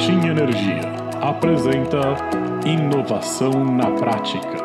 Marketing 0.00 0.28
Energia 0.28 0.80
apresenta 1.20 2.00
Inovação 2.64 3.52
na 3.76 3.90
Prática. 3.90 4.56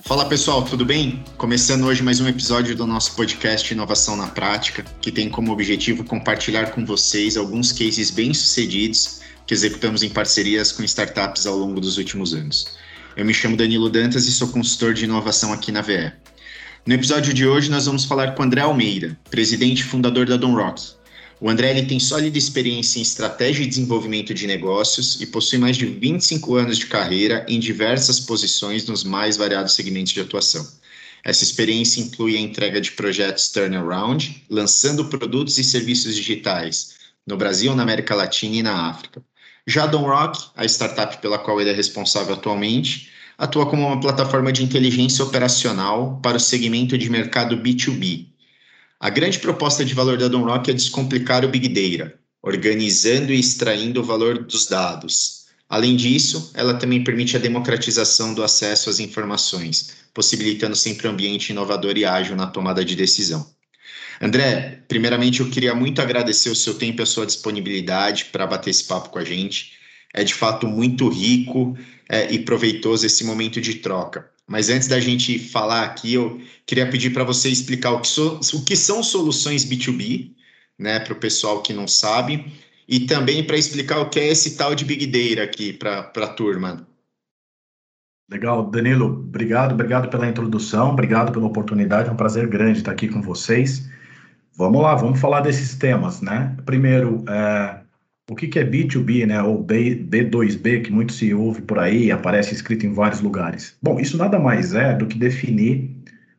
Fala 0.00 0.24
pessoal, 0.24 0.62
tudo 0.62 0.86
bem? 0.86 1.22
Começando 1.36 1.84
hoje 1.84 2.02
mais 2.02 2.18
um 2.18 2.26
episódio 2.26 2.74
do 2.74 2.86
nosso 2.86 3.14
podcast 3.14 3.74
Inovação 3.74 4.16
na 4.16 4.28
Prática, 4.28 4.86
que 5.02 5.12
tem 5.12 5.28
como 5.28 5.52
objetivo 5.52 6.02
compartilhar 6.02 6.70
com 6.70 6.82
vocês 6.86 7.36
alguns 7.36 7.72
cases 7.72 8.10
bem-sucedidos 8.10 9.20
que 9.46 9.52
executamos 9.52 10.02
em 10.02 10.08
parcerias 10.08 10.72
com 10.72 10.82
startups 10.82 11.46
ao 11.46 11.58
longo 11.58 11.78
dos 11.78 11.98
últimos 11.98 12.32
anos. 12.32 12.68
Eu 13.14 13.26
me 13.26 13.34
chamo 13.34 13.54
Danilo 13.54 13.90
Dantas 13.90 14.26
e 14.26 14.32
sou 14.32 14.48
consultor 14.48 14.94
de 14.94 15.04
inovação 15.04 15.52
aqui 15.52 15.70
na 15.70 15.82
VE. 15.82 16.10
No 16.86 16.94
episódio 16.94 17.34
de 17.34 17.46
hoje, 17.46 17.70
nós 17.70 17.84
vamos 17.84 18.06
falar 18.06 18.34
com 18.34 18.42
André 18.42 18.62
Almeida, 18.62 19.14
presidente 19.30 19.80
e 19.80 19.84
fundador 19.84 20.24
da 20.24 20.38
Donrock. 20.38 21.03
O 21.40 21.50
André 21.50 21.70
ele 21.70 21.86
tem 21.86 21.98
sólida 21.98 22.38
experiência 22.38 22.98
em 22.98 23.02
estratégia 23.02 23.64
e 23.64 23.66
desenvolvimento 23.66 24.32
de 24.32 24.46
negócios 24.46 25.20
e 25.20 25.26
possui 25.26 25.58
mais 25.58 25.76
de 25.76 25.84
25 25.84 26.54
anos 26.54 26.78
de 26.78 26.86
carreira 26.86 27.44
em 27.48 27.58
diversas 27.58 28.20
posições 28.20 28.86
nos 28.86 29.02
mais 29.02 29.36
variados 29.36 29.74
segmentos 29.74 30.12
de 30.12 30.20
atuação. 30.20 30.66
Essa 31.24 31.42
experiência 31.42 32.00
inclui 32.00 32.36
a 32.36 32.40
entrega 32.40 32.80
de 32.80 32.92
projetos 32.92 33.48
turnaround, 33.48 34.44
lançando 34.48 35.06
produtos 35.06 35.58
e 35.58 35.64
serviços 35.64 36.14
digitais 36.14 36.94
no 37.26 37.36
Brasil, 37.36 37.74
na 37.74 37.82
América 37.82 38.14
Latina 38.14 38.56
e 38.56 38.62
na 38.62 38.88
África. 38.88 39.22
Já 39.66 39.84
a 39.84 39.86
Donrock, 39.86 40.50
a 40.54 40.64
startup 40.66 41.18
pela 41.22 41.38
qual 41.38 41.60
ele 41.60 41.70
é 41.70 41.74
responsável 41.74 42.34
atualmente, 42.34 43.10
atua 43.38 43.66
como 43.66 43.86
uma 43.86 43.98
plataforma 43.98 44.52
de 44.52 44.62
inteligência 44.62 45.24
operacional 45.24 46.20
para 46.22 46.36
o 46.36 46.40
segmento 46.40 46.96
de 46.98 47.08
mercado 47.08 47.56
B2B. 47.56 48.33
A 49.04 49.10
grande 49.10 49.38
proposta 49.38 49.84
de 49.84 49.92
valor 49.92 50.16
da 50.16 50.28
Donrock 50.28 50.70
é 50.70 50.72
descomplicar 50.72 51.44
o 51.44 51.48
Big 51.50 51.68
Data, 51.68 52.14
organizando 52.42 53.34
e 53.34 53.38
extraindo 53.38 54.00
o 54.00 54.02
valor 54.02 54.44
dos 54.44 54.66
dados. 54.66 55.44
Além 55.68 55.94
disso, 55.94 56.50
ela 56.54 56.72
também 56.72 57.04
permite 57.04 57.36
a 57.36 57.38
democratização 57.38 58.32
do 58.32 58.42
acesso 58.42 58.88
às 58.88 59.00
informações, 59.00 59.94
possibilitando 60.14 60.74
sempre 60.74 61.06
um 61.06 61.10
ambiente 61.10 61.50
inovador 61.50 61.98
e 61.98 62.06
ágil 62.06 62.34
na 62.34 62.46
tomada 62.46 62.82
de 62.82 62.96
decisão. 62.96 63.46
André, 64.22 64.82
primeiramente 64.88 65.40
eu 65.40 65.50
queria 65.50 65.74
muito 65.74 66.00
agradecer 66.00 66.48
o 66.48 66.56
seu 66.56 66.72
tempo 66.72 67.02
e 67.02 67.04
a 67.04 67.06
sua 67.06 67.26
disponibilidade 67.26 68.30
para 68.32 68.46
bater 68.46 68.70
esse 68.70 68.84
papo 68.84 69.10
com 69.10 69.18
a 69.18 69.24
gente. 69.24 69.72
É 70.14 70.24
de 70.24 70.32
fato 70.32 70.66
muito 70.66 71.10
rico 71.10 71.76
é, 72.08 72.32
e 72.32 72.38
proveitoso 72.38 73.04
esse 73.04 73.22
momento 73.22 73.60
de 73.60 73.74
troca. 73.74 74.32
Mas 74.46 74.68
antes 74.68 74.88
da 74.88 75.00
gente 75.00 75.38
falar 75.38 75.84
aqui, 75.84 76.14
eu 76.14 76.40
queria 76.66 76.88
pedir 76.88 77.10
para 77.10 77.24
você 77.24 77.48
explicar 77.48 77.92
o 77.92 78.00
que, 78.00 78.08
so, 78.08 78.40
o 78.54 78.64
que 78.64 78.76
são 78.76 79.02
soluções 79.02 79.64
B2B, 79.64 80.32
né, 80.78 81.00
para 81.00 81.12
o 81.12 81.16
pessoal 81.16 81.62
que 81.62 81.72
não 81.72 81.88
sabe, 81.88 82.52
e 82.86 83.00
também 83.00 83.44
para 83.44 83.56
explicar 83.56 84.00
o 84.00 84.10
que 84.10 84.20
é 84.20 84.28
esse 84.28 84.56
tal 84.56 84.74
de 84.74 84.84
Big 84.84 85.06
Data 85.06 85.42
aqui 85.42 85.72
para 85.72 86.00
a 86.00 86.28
turma. 86.28 86.86
Legal, 88.30 88.70
Danilo, 88.70 89.06
obrigado, 89.06 89.72
obrigado 89.72 90.08
pela 90.08 90.28
introdução, 90.28 90.90
obrigado 90.90 91.32
pela 91.32 91.46
oportunidade, 91.46 92.08
é 92.08 92.12
um 92.12 92.16
prazer 92.16 92.46
grande 92.46 92.78
estar 92.78 92.92
aqui 92.92 93.08
com 93.08 93.22
vocês. 93.22 93.88
Vamos 94.56 94.82
lá, 94.82 94.94
vamos 94.94 95.20
falar 95.20 95.40
desses 95.40 95.74
temas, 95.74 96.20
né? 96.20 96.56
Primeiro, 96.64 97.24
é, 97.28 97.80
o 98.30 98.34
que, 98.34 98.48
que 98.48 98.58
é 98.58 98.64
B2B, 98.64 99.26
né, 99.26 99.42
ou 99.42 99.62
B, 99.62 99.94
B2B, 99.94 100.82
que 100.82 100.92
muito 100.92 101.12
se 101.12 101.34
ouve 101.34 101.60
por 101.62 101.78
aí, 101.78 102.10
aparece 102.10 102.54
escrito 102.54 102.86
em 102.86 102.92
vários 102.92 103.20
lugares? 103.20 103.76
Bom, 103.82 104.00
isso 104.00 104.16
nada 104.16 104.38
mais 104.38 104.74
é 104.74 104.94
do 104.94 105.06
que 105.06 105.18
definir 105.18 105.90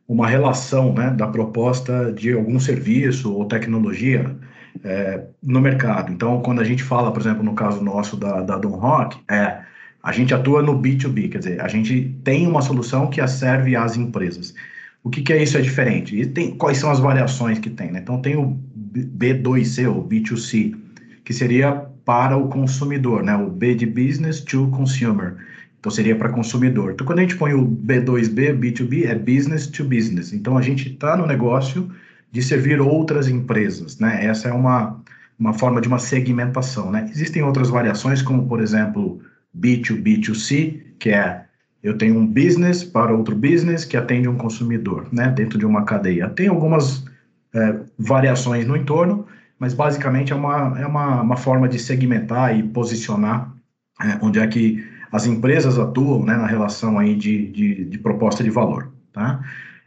uma 0.08 0.26
relação 0.26 0.92
né, 0.92 1.10
da 1.10 1.28
proposta 1.28 2.12
de 2.12 2.32
algum 2.32 2.58
serviço 2.58 3.32
ou 3.32 3.44
tecnologia 3.44 4.36
é, 4.84 5.22
no 5.42 5.60
mercado. 5.60 6.12
Então, 6.12 6.40
quando 6.42 6.60
a 6.60 6.64
gente 6.64 6.82
fala, 6.82 7.12
por 7.12 7.20
exemplo, 7.20 7.44
no 7.44 7.54
caso 7.54 7.82
nosso 7.82 8.16
da, 8.16 8.42
da 8.42 8.58
Don 8.58 8.76
Rock, 8.76 9.18
é, 9.30 9.60
a 10.02 10.12
gente 10.12 10.34
atua 10.34 10.62
no 10.62 10.80
B2B, 10.80 11.30
quer 11.30 11.38
dizer, 11.38 11.60
a 11.60 11.68
gente 11.68 12.16
tem 12.24 12.46
uma 12.46 12.62
solução 12.62 13.08
que 13.08 13.24
serve 13.28 13.76
às 13.76 13.96
empresas. 13.96 14.54
O 15.02 15.10
que, 15.10 15.22
que 15.22 15.32
é 15.32 15.40
isso 15.40 15.56
é 15.56 15.60
diferente? 15.60 16.20
E 16.20 16.26
tem, 16.26 16.56
quais 16.56 16.78
são 16.78 16.90
as 16.90 16.98
variações 16.98 17.60
que 17.60 17.70
tem? 17.70 17.92
Né? 17.92 18.00
Então, 18.02 18.20
tem 18.20 18.36
o 18.36 18.58
B2C, 18.92 19.88
ou 19.88 20.06
B2C, 20.06 20.85
que 21.26 21.34
seria 21.34 21.72
para 22.04 22.36
o 22.36 22.48
consumidor, 22.48 23.20
né? 23.24 23.36
O 23.36 23.50
B 23.50 23.74
de 23.74 23.84
business 23.84 24.40
to 24.40 24.68
consumer. 24.68 25.34
Então 25.80 25.90
seria 25.90 26.14
para 26.14 26.28
consumidor. 26.28 26.92
Então 26.92 27.04
quando 27.04 27.18
a 27.18 27.22
gente 27.22 27.36
põe 27.36 27.52
o 27.52 27.66
B2B, 27.66 28.56
B2B, 28.56 29.06
é 29.06 29.14
business 29.16 29.66
to 29.66 29.84
business. 29.84 30.32
Então 30.32 30.56
a 30.56 30.62
gente 30.62 30.92
está 30.92 31.16
no 31.16 31.26
negócio 31.26 31.90
de 32.30 32.40
servir 32.40 32.80
outras 32.80 33.26
empresas, 33.26 33.98
né? 33.98 34.24
Essa 34.24 34.48
é 34.48 34.52
uma, 34.52 35.02
uma 35.36 35.52
forma 35.52 35.80
de 35.80 35.88
uma 35.88 35.98
segmentação, 35.98 36.92
né? 36.92 37.08
Existem 37.10 37.42
outras 37.42 37.70
variações, 37.70 38.22
como 38.22 38.46
por 38.46 38.60
exemplo 38.60 39.20
B2B2C, 39.58 40.80
que 41.00 41.10
é 41.10 41.44
eu 41.82 41.98
tenho 41.98 42.16
um 42.18 42.26
business 42.26 42.84
para 42.84 43.12
outro 43.12 43.34
business 43.34 43.84
que 43.84 43.96
atende 43.96 44.28
um 44.28 44.36
consumidor, 44.36 45.08
né? 45.12 45.28
Dentro 45.30 45.58
de 45.58 45.66
uma 45.66 45.84
cadeia. 45.84 46.28
Tem 46.28 46.46
algumas 46.46 47.04
é, 47.52 47.80
variações 47.98 48.64
no 48.64 48.76
entorno, 48.76 49.26
mas 49.58 49.74
basicamente 49.74 50.32
é 50.32 50.36
uma, 50.36 50.78
é 50.78 50.86
uma, 50.86 51.22
uma 51.22 51.36
forma 51.36 51.68
de 51.68 51.78
segmentar 51.78 52.58
e 52.58 52.62
posicionar 52.62 53.52
é, 54.00 54.18
onde 54.22 54.38
é 54.38 54.46
que 54.46 54.84
as 55.10 55.26
empresas 55.26 55.78
atuam 55.78 56.24
né, 56.24 56.36
na 56.36 56.46
relação 56.46 56.98
aí 56.98 57.14
de, 57.14 57.50
de, 57.50 57.84
de 57.84 57.98
proposta 57.98 58.44
de 58.44 58.50
valor. 58.50 58.92
Tá? 59.12 59.40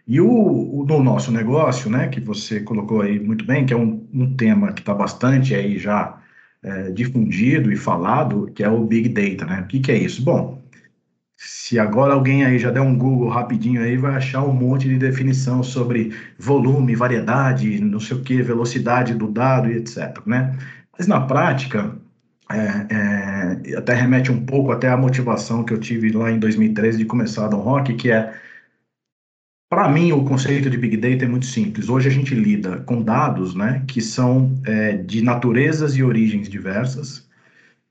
E 0.07 0.19
o, 0.19 0.27
o, 0.27 0.85
no 0.87 1.03
nosso 1.03 1.31
negócio, 1.31 1.89
né, 1.89 2.07
que 2.07 2.19
você 2.19 2.61
colocou 2.61 3.01
aí 3.01 3.19
muito 3.19 3.45
bem, 3.45 3.65
que 3.65 3.73
é 3.73 3.77
um, 3.77 4.07
um 4.11 4.35
tema 4.35 4.73
que 4.73 4.81
está 4.81 4.93
bastante 4.93 5.53
aí 5.53 5.77
já 5.77 6.17
é, 6.63 6.89
difundido 6.91 7.71
e 7.71 7.75
falado, 7.75 8.49
que 8.55 8.63
é 8.63 8.69
o 8.69 8.83
Big 8.83 9.09
Data, 9.09 9.45
né? 9.45 9.61
O 9.61 9.67
que, 9.67 9.79
que 9.79 9.91
é 9.91 9.97
isso? 9.97 10.23
Bom, 10.23 10.61
se 11.41 11.79
agora 11.79 12.13
alguém 12.13 12.43
aí 12.43 12.59
já 12.59 12.69
der 12.69 12.81
um 12.81 12.97
Google 12.97 13.29
rapidinho 13.29 13.81
aí, 13.81 13.95
vai 13.95 14.13
achar 14.13 14.43
um 14.43 14.51
monte 14.51 14.89
de 14.89 14.97
definição 14.97 15.63
sobre 15.63 16.13
volume, 16.37 16.95
variedade, 16.95 17.79
não 17.79 17.99
sei 17.99 18.17
o 18.17 18.21
que, 18.21 18.41
velocidade 18.41 19.13
do 19.13 19.25
dado 19.25 19.71
e 19.71 19.77
etc. 19.77 20.19
Né? 20.25 20.53
Mas 20.97 21.07
na 21.07 21.21
prática, 21.21 21.95
é, 22.51 23.63
é, 23.71 23.77
até 23.77 23.93
remete 23.93 24.29
um 24.33 24.45
pouco 24.45 24.73
até 24.73 24.89
a 24.89 24.97
motivação 24.97 25.63
que 25.63 25.73
eu 25.73 25.79
tive 25.79 26.11
lá 26.11 26.29
em 26.29 26.39
2013 26.39 26.97
de 26.97 27.05
começar 27.05 27.45
a 27.45 27.47
Don 27.47 27.61
Rock, 27.61 27.93
que 27.93 28.11
é, 28.11 28.33
para 29.69 29.87
mim, 29.87 30.11
o 30.11 30.25
conceito 30.25 30.69
de 30.69 30.77
Big 30.77 30.97
Data 30.97 31.23
é 31.23 31.27
muito 31.27 31.45
simples. 31.45 31.87
Hoje 31.87 32.09
a 32.09 32.11
gente 32.11 32.35
lida 32.35 32.79
com 32.81 33.01
dados 33.01 33.55
né, 33.55 33.81
que 33.87 34.01
são 34.01 34.59
é, 34.65 34.97
de 34.97 35.21
naturezas 35.21 35.95
e 35.95 36.03
origens 36.03 36.49
diversas, 36.49 37.29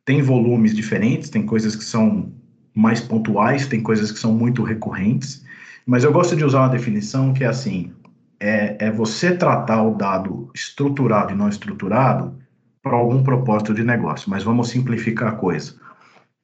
tem 0.05 0.21
volumes 0.21 0.75
diferentes, 0.75 1.31
tem 1.31 1.47
coisas 1.47 1.75
que 1.75 1.85
são 1.85 2.31
mais 2.79 3.01
pontuais, 3.01 3.67
tem 3.67 3.83
coisas 3.83 4.13
que 4.13 4.19
são 4.21 4.33
muito 4.33 4.63
recorrentes, 4.63 5.45
mas 5.85 6.05
eu 6.05 6.13
gosto 6.13 6.37
de 6.37 6.45
usar 6.45 6.61
uma 6.61 6.69
definição 6.69 7.33
que 7.33 7.43
é 7.43 7.49
assim: 7.49 7.93
é, 8.39 8.87
é 8.87 8.91
você 8.91 9.35
tratar 9.35 9.83
o 9.83 9.97
dado 9.97 10.49
estruturado 10.55 11.33
e 11.33 11.37
não 11.37 11.49
estruturado 11.49 12.39
para 12.81 12.97
algum 12.97 13.23
propósito 13.23 13.75
de 13.75 13.83
negócio, 13.83 14.31
mas 14.31 14.45
vamos 14.45 14.69
simplificar 14.69 15.31
a 15.31 15.33
coisa. 15.33 15.75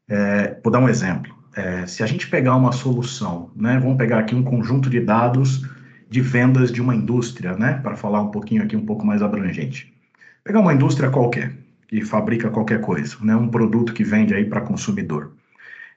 É, 0.09 0.59
vou 0.63 0.73
dar 0.73 0.81
um 0.81 0.89
exemplo. 0.89 1.33
É, 1.57 1.87
se 1.87 2.03
a 2.03 2.07
gente 2.07 2.29
pegar 2.29 2.57
uma 2.57 2.73
solução, 2.73 3.51
né, 3.55 3.79
vamos 3.79 3.97
pegar 3.97 4.19
aqui 4.19 4.35
um 4.35 4.43
conjunto 4.43 4.91
de 4.91 4.99
dados 4.99 5.65
de 6.11 6.21
vendas 6.21 6.73
de 6.73 6.83
uma 6.83 6.97
indústria, 6.97 7.57
né, 7.57 7.75
para 7.81 7.97
falar 7.97 8.21
um 8.21 8.31
pouquinho 8.31 8.65
aqui, 8.65 8.77
um 8.77 8.85
pouco 8.85 9.07
mais 9.07 9.23
abrangente. 9.23 9.95
Pegar 10.43 10.59
uma 10.59 10.75
indústria 10.75 11.11
qualquer, 11.11 11.55
que 11.87 12.05
fabrica 12.05 12.51
qualquer 12.51 12.81
coisa, 12.81 13.17
né, 13.23 13.37
um 13.37 13.49
produto 13.49 13.95
que 13.95 14.03
vende 14.03 14.35
aí 14.35 14.45
para 14.45 14.61
consumidor. 14.61 15.33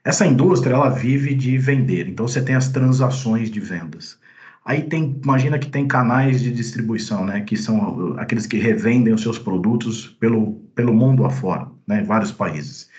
Essa 0.08 0.26
indústria, 0.26 0.74
ela 0.74 0.88
vive 0.88 1.36
de 1.36 1.58
vender, 1.58 2.08
então 2.08 2.26
você 2.26 2.42
tem 2.42 2.56
as 2.56 2.70
transações 2.70 3.52
de 3.52 3.60
vendas. 3.60 4.18
Aí 4.64 4.84
tem, 4.84 5.20
imagina 5.22 5.60
que 5.60 5.68
tem 5.68 5.86
canais 5.86 6.40
de 6.42 6.50
distribuição, 6.50 7.26
né, 7.26 7.42
que 7.42 7.58
são 7.58 8.16
aqueles 8.18 8.48
que 8.48 8.58
revendem 8.58 9.14
os 9.14 9.22
seus 9.22 9.38
produtos 9.38 10.08
pelo, 10.18 10.54
pelo 10.74 10.94
mundo 10.94 11.26
afora, 11.26 11.68
né, 11.86 12.00
em 12.00 12.06
vários 12.06 12.32
países. 12.32 12.90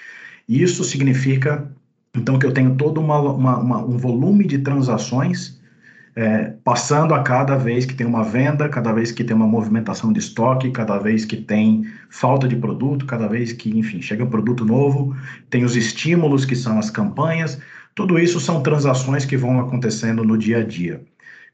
Isso 0.46 0.84
significa, 0.84 1.72
então, 2.14 2.38
que 2.38 2.44
eu 2.44 2.52
tenho 2.52 2.76
todo 2.76 3.00
uma, 3.00 3.18
uma, 3.18 3.58
uma, 3.58 3.78
um 3.78 3.96
volume 3.96 4.46
de 4.46 4.58
transações 4.58 5.57
é, 6.18 6.52
passando 6.64 7.14
a 7.14 7.22
cada 7.22 7.56
vez 7.56 7.86
que 7.86 7.94
tem 7.94 8.04
uma 8.04 8.24
venda, 8.24 8.68
cada 8.68 8.92
vez 8.92 9.12
que 9.12 9.22
tem 9.22 9.36
uma 9.36 9.46
movimentação 9.46 10.12
de 10.12 10.18
estoque, 10.18 10.72
cada 10.72 10.98
vez 10.98 11.24
que 11.24 11.36
tem 11.36 11.84
falta 12.10 12.48
de 12.48 12.56
produto, 12.56 13.06
cada 13.06 13.28
vez 13.28 13.52
que, 13.52 13.78
enfim, 13.78 14.02
chega 14.02 14.24
um 14.24 14.28
produto 14.28 14.64
novo, 14.64 15.16
tem 15.48 15.62
os 15.62 15.76
estímulos 15.76 16.44
que 16.44 16.56
são 16.56 16.76
as 16.76 16.90
campanhas, 16.90 17.60
tudo 17.94 18.18
isso 18.18 18.40
são 18.40 18.64
transações 18.64 19.24
que 19.24 19.36
vão 19.36 19.60
acontecendo 19.60 20.24
no 20.24 20.36
dia 20.36 20.58
a 20.58 20.64
dia. 20.64 21.04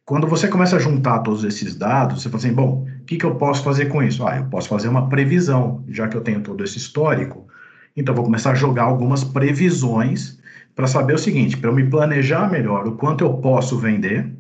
Quando 0.03 0.27
você 0.27 0.49
começa 0.49 0.77
a 0.77 0.79
juntar 0.79 1.19
todos 1.19 1.45
esses 1.45 1.77
dados, 1.77 2.23
você 2.23 2.31
fala 2.31 2.39
assim, 2.39 2.55
bom, 2.55 2.87
o 3.03 3.05
que, 3.05 3.19
que 3.19 3.27
eu 3.27 3.35
posso 3.35 3.63
fazer 3.63 3.91
com 3.91 4.03
isso? 4.03 4.27
Ah, 4.27 4.39
eu 4.39 4.47
posso 4.47 4.71
fazer 4.71 4.89
uma 4.89 5.11
previsão, 5.11 5.85
já 5.89 6.09
que 6.09 6.17
eu 6.17 6.23
tenho 6.23 6.41
todo 6.41 6.65
esse 6.65 6.79
histórico, 6.79 7.47
então 7.95 8.15
vou 8.15 8.25
começar 8.25 8.53
a 8.53 8.55
jogar 8.55 8.85
algumas 8.85 9.25
previsões 9.25 10.39
para 10.75 10.87
saber 10.87 11.13
o 11.13 11.19
seguinte, 11.19 11.55
para 11.55 11.69
eu 11.69 11.75
me 11.75 11.85
planejar 11.85 12.51
melhor 12.51 12.89
o 12.89 12.93
quanto 12.93 13.23
eu 13.23 13.35
posso 13.35 13.79
vender, 13.79 14.33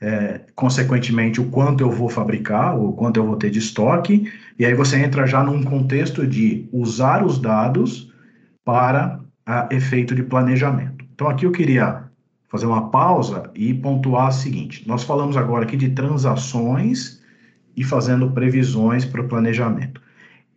é, 0.00 0.40
consequentemente, 0.54 1.40
o 1.40 1.46
quanto 1.46 1.82
eu 1.82 1.90
vou 1.90 2.08
fabricar, 2.08 2.78
o 2.78 2.92
quanto 2.92 3.18
eu 3.18 3.26
vou 3.26 3.36
ter 3.36 3.50
de 3.50 3.58
estoque, 3.58 4.30
e 4.58 4.64
aí 4.64 4.74
você 4.74 4.98
entra 4.98 5.26
já 5.26 5.42
num 5.42 5.62
contexto 5.62 6.26
de 6.26 6.68
usar 6.72 7.24
os 7.24 7.38
dados 7.38 8.12
para 8.64 9.20
a, 9.46 9.68
efeito 9.70 10.14
de 10.14 10.22
planejamento. 10.22 11.04
Então, 11.14 11.28
aqui 11.28 11.46
eu 11.46 11.52
queria 11.52 12.04
fazer 12.48 12.66
uma 12.66 12.90
pausa 12.90 13.50
e 13.54 13.72
pontuar 13.74 14.28
o 14.28 14.32
seguinte: 14.32 14.86
nós 14.86 15.04
falamos 15.04 15.36
agora 15.36 15.64
aqui 15.64 15.76
de 15.76 15.90
transações 15.90 17.22
e 17.76 17.82
fazendo 17.82 18.30
previsões 18.30 19.04
para 19.04 19.20
o 19.20 19.28
planejamento. 19.28 20.00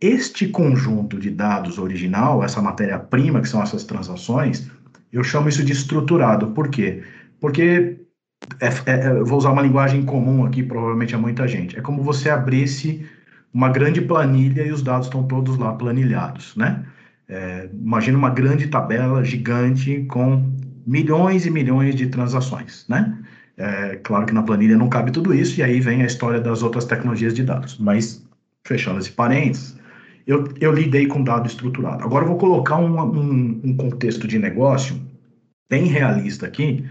Este 0.00 0.46
conjunto 0.46 1.18
de 1.18 1.30
dados 1.30 1.78
original, 1.78 2.44
essa 2.44 2.62
matéria-prima, 2.62 3.40
que 3.40 3.48
são 3.48 3.60
essas 3.60 3.82
transações, 3.82 4.70
eu 5.12 5.24
chamo 5.24 5.48
isso 5.48 5.64
de 5.64 5.72
estruturado. 5.72 6.48
Por 6.48 6.68
quê? 6.68 7.02
Porque 7.40 7.98
é, 8.60 8.66
é, 8.66 9.06
é 9.06 9.22
vou 9.22 9.38
usar 9.38 9.50
uma 9.50 9.62
linguagem 9.62 10.04
comum 10.04 10.44
aqui, 10.44 10.62
provavelmente 10.62 11.14
a 11.14 11.18
muita 11.18 11.46
gente. 11.46 11.78
É 11.78 11.80
como 11.80 12.02
você 12.02 12.30
abrisse 12.30 13.06
uma 13.52 13.68
grande 13.68 14.00
planilha 14.00 14.62
e 14.62 14.72
os 14.72 14.82
dados 14.82 15.06
estão 15.06 15.26
todos 15.26 15.56
lá 15.56 15.72
planilhados, 15.72 16.54
né? 16.56 16.84
É, 17.28 17.68
imagina 17.72 18.16
uma 18.16 18.30
grande 18.30 18.68
tabela 18.68 19.22
gigante 19.22 20.04
com 20.08 20.50
milhões 20.86 21.44
e 21.44 21.50
milhões 21.50 21.94
de 21.94 22.06
transações, 22.06 22.86
né? 22.88 23.18
É, 23.56 23.96
claro 23.96 24.24
que 24.24 24.32
na 24.32 24.42
planilha 24.42 24.76
não 24.76 24.88
cabe 24.88 25.10
tudo 25.10 25.34
isso, 25.34 25.58
e 25.58 25.62
aí 25.62 25.80
vem 25.80 26.02
a 26.02 26.06
história 26.06 26.40
das 26.40 26.62
outras 26.62 26.84
tecnologias 26.84 27.34
de 27.34 27.42
dados. 27.42 27.76
Mas, 27.78 28.24
fechando 28.64 29.00
esse 29.00 29.10
parênteses, 29.10 29.76
eu, 30.26 30.44
eu 30.60 30.72
lidei 30.72 31.06
com 31.06 31.22
dado 31.22 31.46
estruturado. 31.46 32.04
Agora 32.04 32.24
eu 32.24 32.28
vou 32.28 32.38
colocar 32.38 32.76
um, 32.76 33.00
um, 33.00 33.60
um 33.64 33.76
contexto 33.76 34.28
de 34.28 34.38
negócio 34.38 35.00
bem 35.68 35.86
realista 35.86 36.46
aqui, 36.46 36.84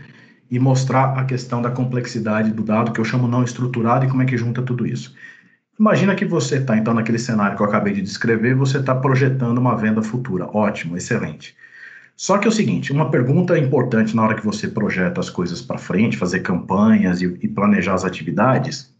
e 0.49 0.59
mostrar 0.59 1.17
a 1.17 1.25
questão 1.25 1.61
da 1.61 1.69
complexidade 1.69 2.51
do 2.51 2.63
dado, 2.63 2.91
que 2.91 2.99
eu 2.99 3.05
chamo 3.05 3.27
não 3.27 3.43
estruturado, 3.43 4.05
e 4.05 4.09
como 4.09 4.21
é 4.21 4.25
que 4.25 4.37
junta 4.37 4.61
tudo 4.61 4.85
isso. 4.85 5.13
Imagina 5.79 6.15
que 6.15 6.25
você 6.25 6.57
está, 6.57 6.75
então, 6.77 6.93
naquele 6.93 7.19
cenário 7.19 7.55
que 7.55 7.61
eu 7.61 7.67
acabei 7.67 7.93
de 7.93 8.01
descrever, 8.01 8.55
você 8.55 8.79
está 8.79 8.95
projetando 8.95 9.57
uma 9.59 9.75
venda 9.75 10.01
futura. 10.01 10.47
Ótimo, 10.51 10.97
excelente. 10.97 11.55
Só 12.15 12.39
que 12.39 12.47
é 12.47 12.49
o 12.49 12.51
seguinte, 12.51 12.91
uma 12.91 13.11
pergunta 13.11 13.59
importante 13.59 14.15
na 14.15 14.23
hora 14.23 14.33
que 14.33 14.43
você 14.43 14.67
projeta 14.67 15.19
as 15.19 15.29
coisas 15.29 15.61
para 15.61 15.77
frente, 15.77 16.17
fazer 16.17 16.39
campanhas 16.39 17.21
e, 17.21 17.25
e, 17.25 17.47
planejar 17.47 17.93
as 17.93 18.03
atividades, 18.03 18.91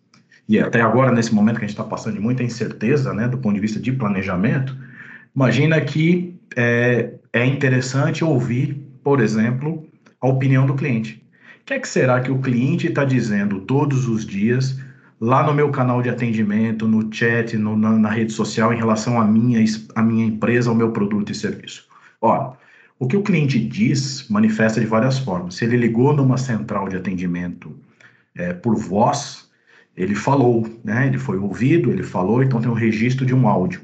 e 0.47 0.59
até 0.59 0.81
agora, 0.81 1.11
nesse 1.11 1.33
momento 1.33 1.57
que 1.57 1.65
a 1.65 1.67
gente 1.67 1.77
está 1.77 1.83
passando 1.83 2.13
de 2.13 2.21
muita 2.21 2.43
incerteza, 2.43 3.13
né, 3.13 3.27
do 3.27 3.39
ponto 3.39 3.55
de 3.55 3.59
vista 3.59 3.79
de 3.79 3.91
planejamento, 3.91 4.77
imagina 5.35 5.81
que 5.81 6.39
é, 6.55 7.15
é 7.33 7.43
interessante 7.43 8.23
ouvir, 8.23 8.75
por 9.03 9.19
exemplo, 9.19 9.85
a 10.21 10.27
opinião 10.27 10.67
do 10.67 10.75
cliente 10.75 11.26
que 11.67 11.73
é 11.73 11.79
que 11.79 11.87
será 11.87 12.21
que 12.21 12.31
o 12.31 12.39
cliente 12.39 12.87
está 12.87 13.03
dizendo 13.03 13.59
todos 13.59 14.07
os 14.07 14.25
dias 14.25 14.79
lá 15.19 15.45
no 15.45 15.53
meu 15.53 15.69
canal 15.69 16.01
de 16.01 16.09
atendimento, 16.09 16.87
no 16.87 17.13
chat, 17.13 17.57
no, 17.57 17.75
na, 17.75 17.91
na, 17.91 18.09
rede 18.09 18.31
social 18.31 18.73
em 18.73 18.77
relação 18.77 19.19
à 19.19 19.25
minha, 19.25 19.63
à 19.93 20.01
minha 20.01 20.25
empresa, 20.25 20.69
ao 20.69 20.75
meu 20.75 20.91
produto 20.91 21.29
e 21.29 21.35
serviço? 21.35 21.85
Ora, 22.21 22.53
o 22.97 23.05
que 23.05 23.17
o 23.17 23.21
cliente 23.21 23.59
diz 23.59 24.29
manifesta 24.29 24.79
de 24.79 24.85
várias 24.85 25.19
formas. 25.19 25.55
Se 25.55 25.65
ele 25.65 25.75
ligou 25.75 26.15
numa 26.15 26.37
central 26.37 26.87
de 26.87 26.95
atendimento 26.95 27.75
é, 28.33 28.53
por 28.53 28.77
voz, 28.77 29.49
ele 29.97 30.15
falou, 30.15 30.65
né? 30.85 31.07
Ele 31.07 31.17
foi 31.17 31.37
ouvido, 31.37 31.91
ele 31.91 32.03
falou, 32.03 32.41
então 32.41 32.61
tem 32.61 32.71
um 32.71 32.75
registro 32.75 33.25
de 33.25 33.35
um 33.35 33.45
áudio. 33.45 33.81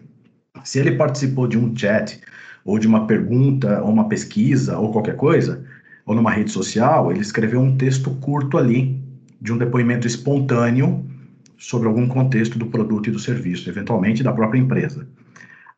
Se 0.63 0.79
ele 0.79 0.95
participou 0.95 1.49
de 1.49 1.57
um 1.57 1.75
chat 1.75 2.21
ou 2.63 2.79
de 2.79 2.87
uma 2.87 3.05
pergunta 3.05 3.81
ou 3.81 3.91
uma 3.91 4.07
pesquisa 4.07 4.77
ou 4.77 4.93
qualquer 4.93 5.17
coisa, 5.17 5.62
ou 6.05 6.15
numa 6.15 6.31
rede 6.31 6.51
social, 6.51 7.11
ele 7.11 7.21
escreveu 7.21 7.59
um 7.59 7.77
texto 7.77 8.11
curto 8.15 8.57
ali, 8.57 9.01
de 9.39 9.51
um 9.51 9.57
depoimento 9.57 10.07
espontâneo 10.07 11.05
sobre 11.57 11.87
algum 11.87 12.07
contexto 12.07 12.57
do 12.57 12.67
produto 12.67 13.07
e 13.07 13.11
do 13.11 13.19
serviço, 13.19 13.69
eventualmente 13.69 14.23
da 14.23 14.31
própria 14.31 14.59
empresa. 14.59 15.07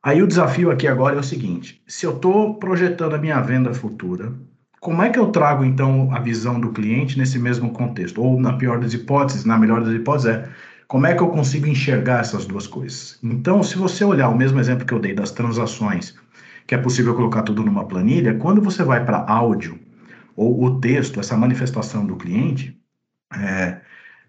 Aí 0.01 0.21
o 0.21 0.27
desafio 0.27 0.69
aqui 0.69 0.87
agora 0.87 1.15
é 1.15 1.19
o 1.19 1.23
seguinte: 1.23 1.81
se 1.87 2.05
eu 2.05 2.15
estou 2.15 2.55
projetando 2.55 3.15
a 3.15 3.17
minha 3.17 3.41
venda 3.41 3.73
futura, 3.73 4.33
como 4.79 5.01
é 5.01 5.09
que 5.09 5.17
eu 5.17 5.27
trago 5.31 5.65
então 5.65 6.09
a 6.13 6.19
visão 6.19 6.59
do 6.59 6.71
cliente 6.71 7.17
nesse 7.17 7.39
mesmo 7.39 7.71
contexto? 7.71 8.21
Ou, 8.21 8.39
na 8.39 8.53
pior 8.53 8.79
das 8.79 8.93
hipóteses, 8.93 9.43
na 9.43 9.57
melhor 9.57 9.83
das 9.83 9.93
hipóteses, 9.93 10.27
é 10.27 10.49
como 10.87 11.07
é 11.07 11.15
que 11.15 11.23
eu 11.23 11.29
consigo 11.29 11.65
enxergar 11.65 12.19
essas 12.19 12.45
duas 12.45 12.67
coisas? 12.67 13.17
Então, 13.23 13.63
se 13.63 13.75
você 13.75 14.05
olhar 14.05 14.29
o 14.29 14.37
mesmo 14.37 14.59
exemplo 14.59 14.85
que 14.85 14.93
eu 14.93 14.99
dei 14.99 15.15
das 15.15 15.31
transações, 15.31 16.15
que 16.67 16.75
é 16.75 16.77
possível 16.77 17.15
colocar 17.15 17.41
tudo 17.41 17.63
numa 17.63 17.85
planilha, 17.85 18.35
quando 18.35 18.61
você 18.61 18.83
vai 18.83 19.03
para 19.03 19.25
áudio, 19.27 19.79
ou 20.35 20.63
o 20.63 20.79
texto, 20.79 21.19
essa 21.19 21.37
manifestação 21.37 22.05
do 22.05 22.15
cliente, 22.15 22.77
é, 23.33 23.79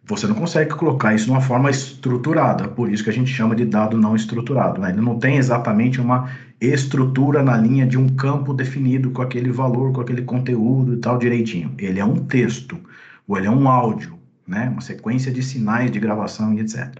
você 0.04 0.26
não 0.26 0.36
consegue 0.36 0.70
colocar 0.74 1.14
isso 1.14 1.24
de 1.24 1.32
uma 1.32 1.40
forma 1.40 1.68
estruturada, 1.68 2.68
por 2.68 2.90
isso 2.90 3.02
que 3.02 3.10
a 3.10 3.12
gente 3.12 3.30
chama 3.30 3.56
de 3.56 3.64
dado 3.64 3.98
não 3.98 4.14
estruturado. 4.14 4.80
Né? 4.80 4.90
Ele 4.90 5.00
não 5.00 5.18
tem 5.18 5.36
exatamente 5.36 6.00
uma 6.00 6.30
estrutura 6.60 7.42
na 7.42 7.56
linha 7.56 7.84
de 7.84 7.98
um 7.98 8.08
campo 8.08 8.54
definido 8.54 9.10
com 9.10 9.20
aquele 9.20 9.50
valor, 9.50 9.92
com 9.92 10.00
aquele 10.00 10.22
conteúdo 10.22 10.94
e 10.94 10.98
tal 10.98 11.18
direitinho. 11.18 11.74
Ele 11.76 11.98
é 11.98 12.04
um 12.04 12.24
texto, 12.24 12.78
ou 13.26 13.36
ele 13.36 13.48
é 13.48 13.50
um 13.50 13.68
áudio, 13.68 14.16
né? 14.46 14.68
uma 14.68 14.80
sequência 14.80 15.32
de 15.32 15.42
sinais 15.42 15.90
de 15.90 15.98
gravação 15.98 16.54
e 16.54 16.60
etc. 16.60 16.96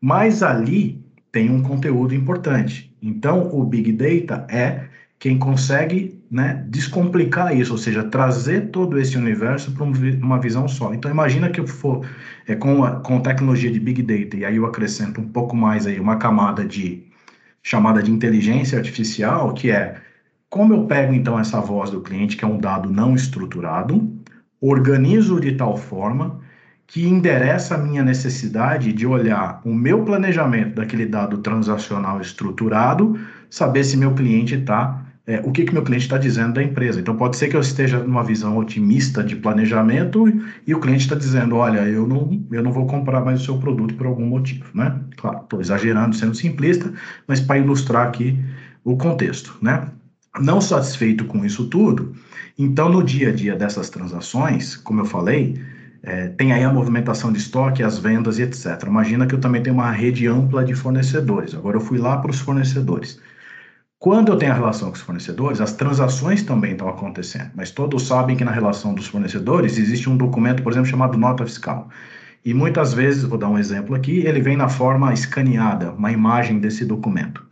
Mas 0.00 0.42
ali 0.42 1.00
tem 1.30 1.50
um 1.50 1.62
conteúdo 1.62 2.14
importante. 2.14 2.92
Então, 3.00 3.48
o 3.52 3.64
Big 3.64 3.92
Data 3.92 4.44
é 4.50 4.89
quem 5.20 5.38
consegue 5.38 6.18
né, 6.30 6.64
descomplicar 6.68 7.54
isso, 7.54 7.72
ou 7.72 7.78
seja, 7.78 8.02
trazer 8.02 8.70
todo 8.70 8.98
esse 8.98 9.18
universo 9.18 9.70
para 9.72 9.84
uma 9.84 10.40
visão 10.40 10.66
só. 10.66 10.94
Então, 10.94 11.10
imagina 11.10 11.50
que 11.50 11.60
eu 11.60 11.66
for 11.66 12.08
é, 12.48 12.56
com, 12.56 12.82
a, 12.82 13.00
com 13.00 13.20
tecnologia 13.20 13.70
de 13.70 13.78
Big 13.78 14.02
Data, 14.02 14.38
e 14.38 14.46
aí 14.46 14.56
eu 14.56 14.64
acrescento 14.64 15.20
um 15.20 15.28
pouco 15.28 15.54
mais 15.54 15.86
aí, 15.86 16.00
uma 16.00 16.16
camada 16.16 16.64
de 16.64 17.04
chamada 17.62 18.02
de 18.02 18.10
inteligência 18.10 18.78
artificial, 18.78 19.52
que 19.52 19.70
é 19.70 20.00
como 20.48 20.72
eu 20.72 20.86
pego 20.86 21.12
então 21.12 21.38
essa 21.38 21.60
voz 21.60 21.90
do 21.90 22.00
cliente, 22.00 22.34
que 22.34 22.44
é 22.44 22.48
um 22.48 22.58
dado 22.58 22.90
não 22.90 23.14
estruturado, 23.14 24.10
organizo 24.58 25.38
de 25.38 25.52
tal 25.52 25.76
forma 25.76 26.40
que 26.86 27.06
endereça 27.06 27.74
a 27.74 27.78
minha 27.78 28.02
necessidade 28.02 28.90
de 28.92 29.06
olhar 29.06 29.60
o 29.66 29.74
meu 29.74 30.02
planejamento 30.02 30.76
daquele 30.76 31.04
dado 31.04 31.38
transacional 31.38 32.22
estruturado, 32.22 33.20
saber 33.50 33.84
se 33.84 33.98
meu 33.98 34.14
cliente 34.14 34.54
está 34.54 35.09
é, 35.26 35.40
o 35.44 35.52
que, 35.52 35.64
que 35.64 35.72
meu 35.72 35.82
cliente 35.82 36.04
está 36.04 36.18
dizendo 36.18 36.54
da 36.54 36.62
empresa. 36.62 37.00
Então, 37.00 37.16
pode 37.16 37.36
ser 37.36 37.48
que 37.48 37.56
eu 37.56 37.60
esteja 37.60 37.98
numa 37.98 38.24
visão 38.24 38.56
otimista 38.56 39.22
de 39.22 39.36
planejamento 39.36 40.24
e 40.66 40.74
o 40.74 40.80
cliente 40.80 41.02
está 41.02 41.14
dizendo, 41.14 41.56
olha, 41.56 41.80
eu 41.80 42.06
não, 42.06 42.42
eu 42.50 42.62
não 42.62 42.72
vou 42.72 42.86
comprar 42.86 43.24
mais 43.24 43.42
o 43.42 43.44
seu 43.44 43.58
produto 43.58 43.94
por 43.94 44.06
algum 44.06 44.26
motivo, 44.26 44.64
né? 44.74 45.00
Claro, 45.16 45.40
estou 45.42 45.60
exagerando, 45.60 46.16
sendo 46.16 46.34
simplista, 46.34 46.92
mas 47.26 47.40
para 47.40 47.58
ilustrar 47.58 48.06
aqui 48.06 48.38
o 48.82 48.96
contexto, 48.96 49.56
né? 49.62 49.88
Não 50.40 50.60
satisfeito 50.60 51.24
com 51.24 51.44
isso 51.44 51.68
tudo, 51.68 52.14
então, 52.62 52.90
no 52.90 53.02
dia 53.02 53.30
a 53.30 53.32
dia 53.32 53.56
dessas 53.56 53.88
transações, 53.88 54.76
como 54.76 55.00
eu 55.00 55.06
falei, 55.06 55.58
é, 56.02 56.28
tem 56.28 56.52
aí 56.52 56.62
a 56.62 56.70
movimentação 56.70 57.32
de 57.32 57.38
estoque, 57.38 57.82
as 57.82 57.98
vendas 57.98 58.38
e 58.38 58.42
etc. 58.42 58.82
Imagina 58.86 59.26
que 59.26 59.34
eu 59.34 59.40
também 59.40 59.62
tenho 59.62 59.76
uma 59.76 59.90
rede 59.90 60.26
ampla 60.26 60.62
de 60.62 60.74
fornecedores. 60.74 61.54
Agora 61.54 61.78
eu 61.78 61.80
fui 61.80 61.96
lá 61.96 62.18
para 62.18 62.30
os 62.30 62.38
fornecedores. 62.38 63.18
Quando 64.00 64.32
eu 64.32 64.38
tenho 64.38 64.52
a 64.52 64.54
relação 64.54 64.88
com 64.88 64.94
os 64.94 65.02
fornecedores, 65.02 65.60
as 65.60 65.74
transações 65.74 66.42
também 66.42 66.72
estão 66.72 66.88
acontecendo, 66.88 67.50
mas 67.54 67.70
todos 67.70 68.06
sabem 68.06 68.34
que 68.34 68.42
na 68.42 68.50
relação 68.50 68.94
dos 68.94 69.06
fornecedores 69.06 69.76
existe 69.76 70.08
um 70.08 70.16
documento, 70.16 70.62
por 70.62 70.72
exemplo, 70.72 70.88
chamado 70.88 71.18
nota 71.18 71.44
fiscal. 71.44 71.86
E 72.42 72.54
muitas 72.54 72.94
vezes, 72.94 73.24
vou 73.24 73.36
dar 73.36 73.50
um 73.50 73.58
exemplo 73.58 73.94
aqui, 73.94 74.20
ele 74.20 74.40
vem 74.40 74.56
na 74.56 74.70
forma 74.70 75.12
escaneada, 75.12 75.92
uma 75.92 76.10
imagem 76.10 76.58
desse 76.58 76.82
documento. 76.86 77.44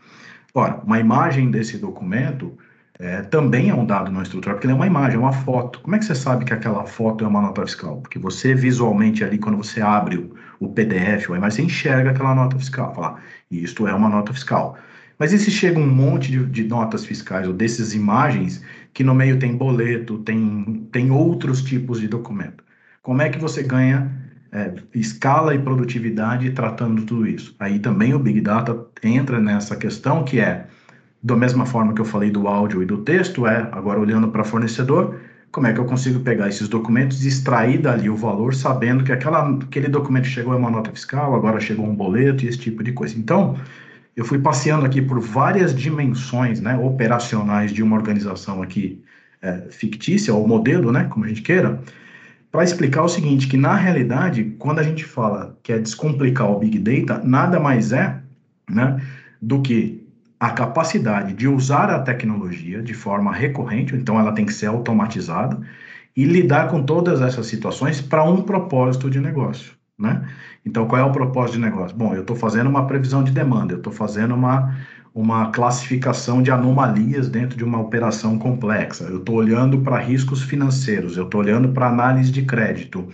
Ora, 0.55 0.81
uma 0.87 0.99
imagem 0.99 1.51
desse 1.51 1.77
documento 1.77 2.57
é, 2.99 3.21
também 3.21 3.69
é 3.69 3.75
um 3.75 3.85
dado 3.85 4.11
não 4.11 4.23
estruturado, 4.23 4.57
porque 4.57 4.69
ele 4.69 4.73
é 4.73 4.77
uma 4.77 4.87
imagem, 4.87 5.17
é 5.17 5.21
uma 5.21 5.35
foto. 5.35 5.81
Como 5.81 5.97
é 5.97 5.99
que 5.99 6.07
você 6.07 6.15
sabe 6.15 6.47
que 6.47 6.55
aquela 6.55 6.87
foto 6.87 7.27
é 7.27 7.29
uma 7.29 7.43
nota 7.43 7.61
fiscal? 7.67 8.01
Porque 8.01 8.19
você 8.19 8.55
visualmente 8.55 9.23
ali, 9.23 9.37
quando 9.37 9.59
você 9.59 9.83
abre 9.83 10.33
o, 10.59 10.69
PDF, 10.71 11.31
a 11.31 11.37
imagem, 11.37 11.51
você 11.51 11.63
enxerga 11.63 12.11
aquela 12.13 12.35
nota 12.35 12.59
fiscal. 12.59 12.95
Fala, 12.95 13.17
ah, 13.19 13.21
isto 13.51 13.87
é 13.87 13.93
uma 13.93 14.09
nota 14.09 14.33
fiscal. 14.33 14.79
Mas 15.19 15.33
e 15.33 15.39
se 15.39 15.51
chega 15.51 15.79
um 15.79 15.87
monte 15.87 16.31
de, 16.31 16.45
de, 16.47 16.65
notas 16.65 17.05
fiscais 17.05 17.47
ou 17.47 17.53
dessas 17.53 17.95
imagens 17.95 18.63
que 18.95 19.03
no 19.03 19.15
meio 19.15 19.39
tem 19.39 19.57
boleto, 19.57 20.19
tem, 20.19 20.87
tem 20.93 21.11
outros 21.11 21.63
tipos 21.63 22.01
de 22.01 22.07
documento? 22.07 22.63
Como 23.03 23.21
é 23.21 23.29
que 23.29 23.39
você 23.39 23.63
ganha 23.63 24.11
é, 24.53 24.75
escala 24.95 25.55
e 25.55 25.59
produtividade 25.59 26.51
tratando 26.51 27.03
tudo 27.03 27.27
isso? 27.27 27.57
Aí 27.59 27.79
também 27.79 28.15
o 28.15 28.19
Big 28.19 28.41
Data 28.41 28.79
entra 29.03 29.41
nessa 29.41 29.75
questão 29.77 30.25
que 30.25 30.39
é, 30.39 30.67
da 31.23 31.35
mesma 31.35 31.67
forma 31.67 31.93
que 31.93 32.01
eu 32.01 32.05
falei 32.05 32.31
do 32.31 32.47
áudio 32.47 32.83
e 32.83 32.87
do 32.87 32.99
texto, 32.99 33.47
é 33.47 33.69
agora 33.73 33.99
olhando 33.99 34.29
para 34.29 34.45
fornecedor, 34.45 35.19
como 35.51 35.67
é 35.67 35.73
que 35.73 35.81
eu 35.81 35.85
consigo 35.87 36.21
pegar 36.21 36.49
esses 36.49 36.69
documentos 36.69 37.25
e 37.25 37.29
extrair 37.29 37.79
dali 37.79 38.09
o 38.09 38.15
valor, 38.15 38.55
sabendo 38.55 39.03
que 39.03 39.11
aquela, 39.11 39.49
aquele 39.49 39.89
documento 39.89 40.27
chegou 40.27 40.53
a 40.53 40.57
uma 40.57 40.71
nota 40.71 40.91
fiscal, 40.93 41.35
agora 41.35 41.59
chegou 41.59 41.87
um 41.87 41.95
boleto 41.95 42.45
e 42.45 42.49
esse 42.49 42.59
tipo 42.59 42.85
de 42.85 42.93
coisa. 42.93 43.19
Então, 43.19 43.57
eu 44.19 44.25
fui 44.25 44.41
passeando 44.41 44.85
aqui 44.85 45.01
por 45.01 45.21
várias 45.21 45.73
dimensões 45.73 46.61
né, 46.61 46.77
operacionais 46.77 47.73
de 47.73 47.85
uma 47.85 47.95
organização 47.95 48.61
aqui 48.61 49.01
é, 49.41 49.69
fictícia, 49.71 50.35
ou 50.35 50.45
modelo, 50.45 50.91
né, 50.91 51.05
como 51.05 51.25
a 51.25 51.29
gente 51.29 51.41
queira, 51.41 51.81
para 52.51 52.65
explicar 52.65 53.05
o 53.05 53.09
seguinte, 53.09 53.47
que 53.47 53.57
na 53.57 53.77
realidade, 53.77 54.57
quando 54.59 54.81
a 54.81 54.83
gente 54.83 55.05
fala 55.05 55.57
que 55.63 55.73
é 55.73 55.79
descomplicar 55.79 56.51
o 56.51 56.59
Big 56.59 56.81
Data, 56.81 57.25
nada 57.25 57.61
mais 57.61 57.93
é 57.93 58.21
né, 58.69 59.01
do 59.41 59.63
que 59.63 60.05
a 60.41 60.51
capacidade 60.51 61.33
de 61.33 61.47
usar 61.47 61.89
a 61.89 62.01
tecnologia 62.01 62.83
de 62.83 62.95
forma 62.95 63.33
recorrente, 63.33 63.95
então 63.95 64.19
ela 64.19 64.33
tem 64.33 64.45
que 64.45 64.53
ser 64.53 64.67
automatizada, 64.67 65.61
e 66.17 66.25
lidar 66.25 66.69
com 66.69 66.83
todas 66.83 67.21
essas 67.21 67.47
situações 67.47 68.01
para 68.01 68.25
um 68.25 68.43
propósito 68.43 69.09
de 69.09 69.21
negócio. 69.21 69.79
Né? 69.97 70.29
Então, 70.65 70.87
qual 70.87 71.01
é 71.01 71.05
o 71.05 71.13
propósito 71.13 71.55
de 71.55 71.61
negócio? 71.61 71.97
Bom, 71.97 72.15
eu 72.15 72.23
estou 72.23 72.37
fazendo 72.37 72.69
uma 72.69 72.87
previsão 72.87 73.23
de 73.23 73.33
demanda, 73.33 73.73
eu 73.73 73.79
estou 73.79 73.93
fazendo 73.93 74.35
uma, 74.35 74.77
uma 75.15 75.51
classificação 75.51 76.43
de 76.43 76.51
anomalias 76.51 77.29
dentro 77.29 77.57
de 77.57 77.65
uma 77.65 77.81
operação 77.81 78.39
complexa, 78.39 79.05
eu 79.05 79.19
estou 79.19 79.37
olhando 79.37 79.81
para 79.81 79.99
riscos 79.99 80.43
financeiros, 80.43 81.17
eu 81.17 81.25
estou 81.25 81.41
olhando 81.41 81.71
para 81.71 81.89
análise 81.89 82.31
de 82.31 82.43
crédito. 82.43 83.09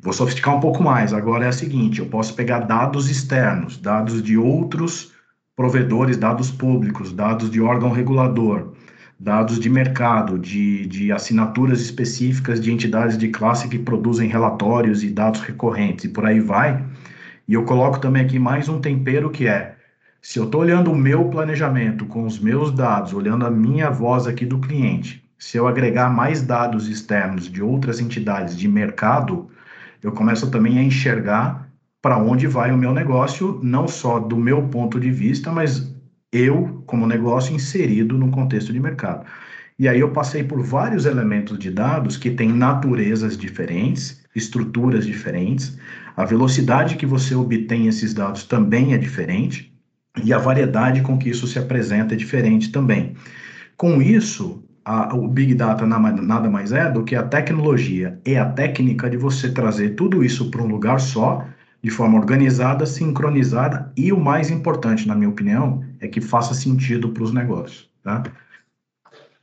Vou 0.00 0.12
sofisticar 0.12 0.56
um 0.56 0.60
pouco 0.60 0.82
mais. 0.82 1.12
Agora 1.12 1.44
é 1.44 1.48
a 1.48 1.52
seguinte: 1.52 1.98
eu 1.98 2.06
posso 2.06 2.34
pegar 2.34 2.60
dados 2.60 3.10
externos, 3.10 3.76
dados 3.76 4.22
de 4.22 4.38
outros 4.38 5.12
provedores, 5.56 6.16
dados 6.16 6.52
públicos, 6.52 7.12
dados 7.12 7.50
de 7.50 7.60
órgão 7.60 7.90
regulador, 7.90 8.74
dados 9.18 9.58
de 9.58 9.68
mercado, 9.68 10.38
de, 10.38 10.86
de 10.86 11.10
assinaturas 11.10 11.80
específicas 11.80 12.60
de 12.60 12.72
entidades 12.72 13.18
de 13.18 13.28
classe 13.28 13.68
que 13.68 13.78
produzem 13.78 14.28
relatórios 14.28 15.02
e 15.02 15.10
dados 15.10 15.40
recorrentes 15.40 16.04
e 16.04 16.08
por 16.08 16.24
aí 16.24 16.38
vai. 16.38 16.84
E 17.46 17.54
eu 17.54 17.64
coloco 17.64 17.98
também 17.98 18.22
aqui 18.24 18.38
mais 18.38 18.68
um 18.68 18.80
tempero 18.80 19.30
que 19.30 19.46
é, 19.46 19.76
se 20.22 20.38
eu 20.38 20.44
estou 20.44 20.60
olhando 20.60 20.92
o 20.92 20.96
meu 20.96 21.24
planejamento 21.30 22.06
com 22.06 22.24
os 22.24 22.38
meus 22.38 22.70
dados, 22.70 23.12
olhando 23.12 23.44
a 23.46 23.50
minha 23.50 23.90
voz 23.90 24.26
aqui 24.26 24.46
do 24.46 24.60
cliente, 24.60 25.24
se 25.38 25.56
eu 25.56 25.66
agregar 25.66 26.10
mais 26.10 26.42
dados 26.42 26.88
externos 26.88 27.50
de 27.50 27.62
outras 27.62 28.00
entidades 28.00 28.56
de 28.56 28.68
mercado, 28.68 29.48
eu 30.02 30.12
começo 30.12 30.50
também 30.50 30.78
a 30.78 30.82
enxergar 30.82 31.68
para 32.00 32.18
onde 32.18 32.46
vai 32.46 32.70
o 32.72 32.78
meu 32.78 32.92
negócio, 32.92 33.58
não 33.62 33.88
só 33.88 34.20
do 34.20 34.36
meu 34.36 34.68
ponto 34.68 35.00
de 35.00 35.10
vista, 35.10 35.50
mas 35.50 35.92
eu, 36.32 36.82
como 36.86 37.06
negócio, 37.06 37.54
inserido 37.54 38.18
no 38.18 38.30
contexto 38.30 38.72
de 38.72 38.80
mercado. 38.80 39.24
E 39.78 39.86
aí 39.88 40.00
eu 40.00 40.10
passei 40.10 40.42
por 40.42 40.60
vários 40.60 41.06
elementos 41.06 41.58
de 41.58 41.70
dados 41.70 42.16
que 42.16 42.30
têm 42.30 42.52
naturezas 42.52 43.36
diferentes, 43.36 44.24
estruturas 44.34 45.06
diferentes, 45.06 45.78
a 46.16 46.24
velocidade 46.24 46.96
que 46.96 47.06
você 47.06 47.34
obtém 47.34 47.86
esses 47.86 48.12
dados 48.12 48.44
também 48.44 48.92
é 48.92 48.98
diferente, 48.98 49.72
e 50.24 50.32
a 50.32 50.38
variedade 50.38 51.00
com 51.00 51.16
que 51.16 51.30
isso 51.30 51.46
se 51.46 51.58
apresenta 51.58 52.14
é 52.14 52.16
diferente 52.16 52.72
também. 52.72 53.14
Com 53.76 54.02
isso, 54.02 54.64
a, 54.84 55.14
o 55.14 55.28
Big 55.28 55.54
Data 55.54 55.86
nada 55.86 56.50
mais 56.50 56.72
é 56.72 56.90
do 56.90 57.04
que 57.04 57.14
a 57.14 57.22
tecnologia 57.22 58.18
e 58.26 58.36
a 58.36 58.46
técnica 58.46 59.08
de 59.08 59.16
você 59.16 59.50
trazer 59.52 59.90
tudo 59.90 60.24
isso 60.24 60.50
para 60.50 60.62
um 60.62 60.66
lugar 60.66 60.98
só 60.98 61.46
de 61.82 61.90
forma 61.90 62.18
organizada, 62.18 62.84
sincronizada 62.86 63.92
e 63.96 64.12
o 64.12 64.18
mais 64.18 64.50
importante, 64.50 65.06
na 65.06 65.14
minha 65.14 65.30
opinião, 65.30 65.84
é 66.00 66.08
que 66.08 66.20
faça 66.20 66.54
sentido 66.54 67.10
para 67.10 67.22
os 67.22 67.32
negócios, 67.32 67.88
tá? 68.02 68.22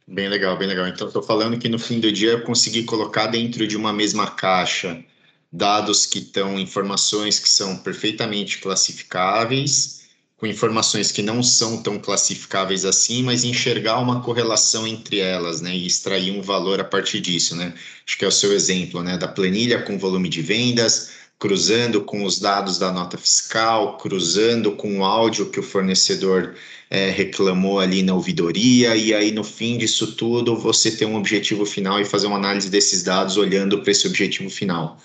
Bem 0.08 0.30
legal, 0.30 0.58
bem 0.58 0.68
legal. 0.68 0.88
Então, 0.88 1.08
estou 1.08 1.24
falando 1.24 1.58
que 1.58 1.68
no 1.68 1.80
fim 1.80 2.00
do 2.00 2.12
dia 2.12 2.32
eu 2.32 2.44
consegui 2.44 2.84
colocar 2.84 3.28
dentro 3.28 3.66
de 3.66 3.76
uma 3.76 3.92
mesma 3.92 4.28
caixa 4.28 5.04
dados 5.52 6.06
que 6.06 6.20
estão, 6.20 6.60
informações 6.60 7.40
que 7.40 7.50
são 7.50 7.78
perfeitamente 7.78 8.60
classificáveis, 8.60 10.06
com 10.38 10.46
informações 10.46 11.12
que 11.12 11.22
não 11.22 11.42
são 11.42 11.82
tão 11.82 11.98
classificáveis 11.98 12.84
assim, 12.84 13.24
mas 13.24 13.46
enxergar 13.46 14.00
uma 14.00 14.22
correlação 14.22 14.86
entre 14.86 15.20
elas, 15.20 15.62
né, 15.62 15.74
e 15.74 15.88
extrair 15.88 16.38
um 16.38 16.42
valor 16.42 16.82
a 16.82 16.84
partir 16.84 17.22
disso, 17.22 17.56
né? 17.56 17.74
Acho 18.06 18.18
que 18.18 18.26
é 18.26 18.28
o 18.28 18.32
seu 18.32 18.52
exemplo, 18.52 19.02
né, 19.02 19.18
da 19.18 19.30
planilha 19.30 19.82
com 19.82 19.98
volume 19.98 20.28
de 20.28 20.42
vendas, 20.42 21.12
cruzando 21.40 22.02
com 22.02 22.24
os 22.24 22.40
dados 22.40 22.78
da 22.78 22.92
nota 22.92 23.18
fiscal, 23.18 23.98
cruzando 23.98 24.72
com 24.72 25.00
o 25.00 25.04
áudio 25.04 25.50
que 25.50 25.60
o 25.60 25.64
fornecedor 25.64 26.56
é, 26.90 27.10
reclamou 27.10 27.80
ali 27.80 28.04
na 28.04 28.14
ouvidoria, 28.14 28.96
e 28.96 29.14
aí 29.14 29.32
no 29.32 29.44
fim 29.44 29.78
disso 29.78 30.16
tudo 30.16 30.58
você 30.58 30.92
ter 30.92 31.06
um 31.06 31.16
objetivo 31.16 31.66
final 31.66 32.00
e 32.00 32.06
fazer 32.06 32.28
uma 32.28 32.38
análise 32.38 32.70
desses 32.70 33.04
dados 33.04 33.38
olhando 33.38 33.82
para 33.82 33.92
esse 33.92 34.08
objetivo 34.08 34.50
final. 34.50 34.98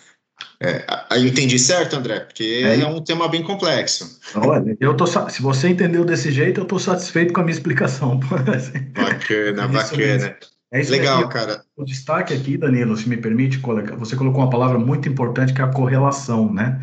É, 0.63 0.85
aí 1.09 1.23
eu 1.23 1.29
entendi 1.29 1.59
certo, 1.59 1.97
André, 1.97 2.21
porque 2.21 2.63
é, 2.65 2.81
é 2.81 2.87
um 2.87 3.03
tema 3.03 3.29
bem 3.29 3.43
complexo. 3.43 4.21
Olha, 4.35 4.77
eu 4.79 4.95
tô, 4.95 5.07
se 5.07 5.43
você 5.43 5.69
entendeu 5.69 6.05
desse 6.05 6.31
jeito, 6.31 6.61
eu 6.61 6.65
estou 6.65 6.79
satisfeito 6.79 7.33
com 7.33 7.41
a 7.41 7.45
minha 7.45 7.55
explicação. 7.55 8.21
bacana, 8.95 9.69
bacana. 9.69 10.37
É 10.73 10.81
isso 10.81 10.93
Legal, 10.93 11.25
aqui. 11.25 11.33
cara. 11.33 11.65
O 11.77 11.85
destaque 11.85 12.33
aqui, 12.33 12.57
Danilo, 12.57 12.97
se 12.97 13.09
me 13.09 13.17
permite, 13.17 13.61
você 13.99 14.15
colocou 14.15 14.41
uma 14.41 14.51
palavra 14.51 14.79
muito 14.79 15.09
importante 15.09 15.53
que 15.53 15.61
é 15.61 15.65
a 15.65 15.69
correlação, 15.69 16.53
né? 16.53 16.81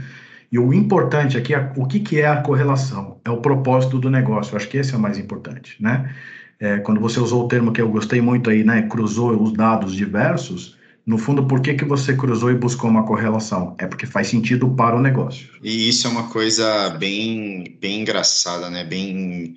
E 0.51 0.59
o 0.59 0.73
importante 0.73 1.37
aqui, 1.37 1.53
o 1.75 1.85
que, 1.85 1.99
que 1.99 2.19
é 2.19 2.27
a 2.27 2.41
correlação? 2.41 3.19
É 3.23 3.29
o 3.29 3.37
propósito 3.37 3.97
do 3.99 4.09
negócio. 4.09 4.53
Eu 4.53 4.57
acho 4.57 4.67
que 4.67 4.77
esse 4.77 4.93
é 4.93 4.97
o 4.97 4.99
mais 4.99 5.17
importante, 5.17 5.81
né? 5.81 6.13
É, 6.59 6.77
quando 6.79 6.99
você 6.99 7.19
usou 7.19 7.45
o 7.45 7.47
termo 7.47 7.71
que 7.71 7.81
eu 7.81 7.89
gostei 7.89 8.19
muito 8.19 8.49
aí, 8.49 8.63
né? 8.63 8.81
Cruzou 8.83 9.41
os 9.41 9.53
dados 9.53 9.93
diversos. 9.93 10.77
No 11.05 11.17
fundo, 11.17 11.45
por 11.45 11.61
que, 11.61 11.73
que 11.73 11.85
você 11.85 12.13
cruzou 12.13 12.51
e 12.51 12.55
buscou 12.55 12.89
uma 12.89 13.05
correlação? 13.05 13.75
É 13.77 13.85
porque 13.87 14.05
faz 14.05 14.27
sentido 14.27 14.69
para 14.69 14.95
o 14.95 15.01
negócio. 15.01 15.47
E 15.63 15.87
isso 15.87 16.07
é 16.07 16.09
uma 16.09 16.29
coisa 16.29 16.89
bem, 16.91 17.77
bem 17.79 18.01
engraçada, 18.01 18.69
né? 18.69 18.83
Bem 18.83 19.55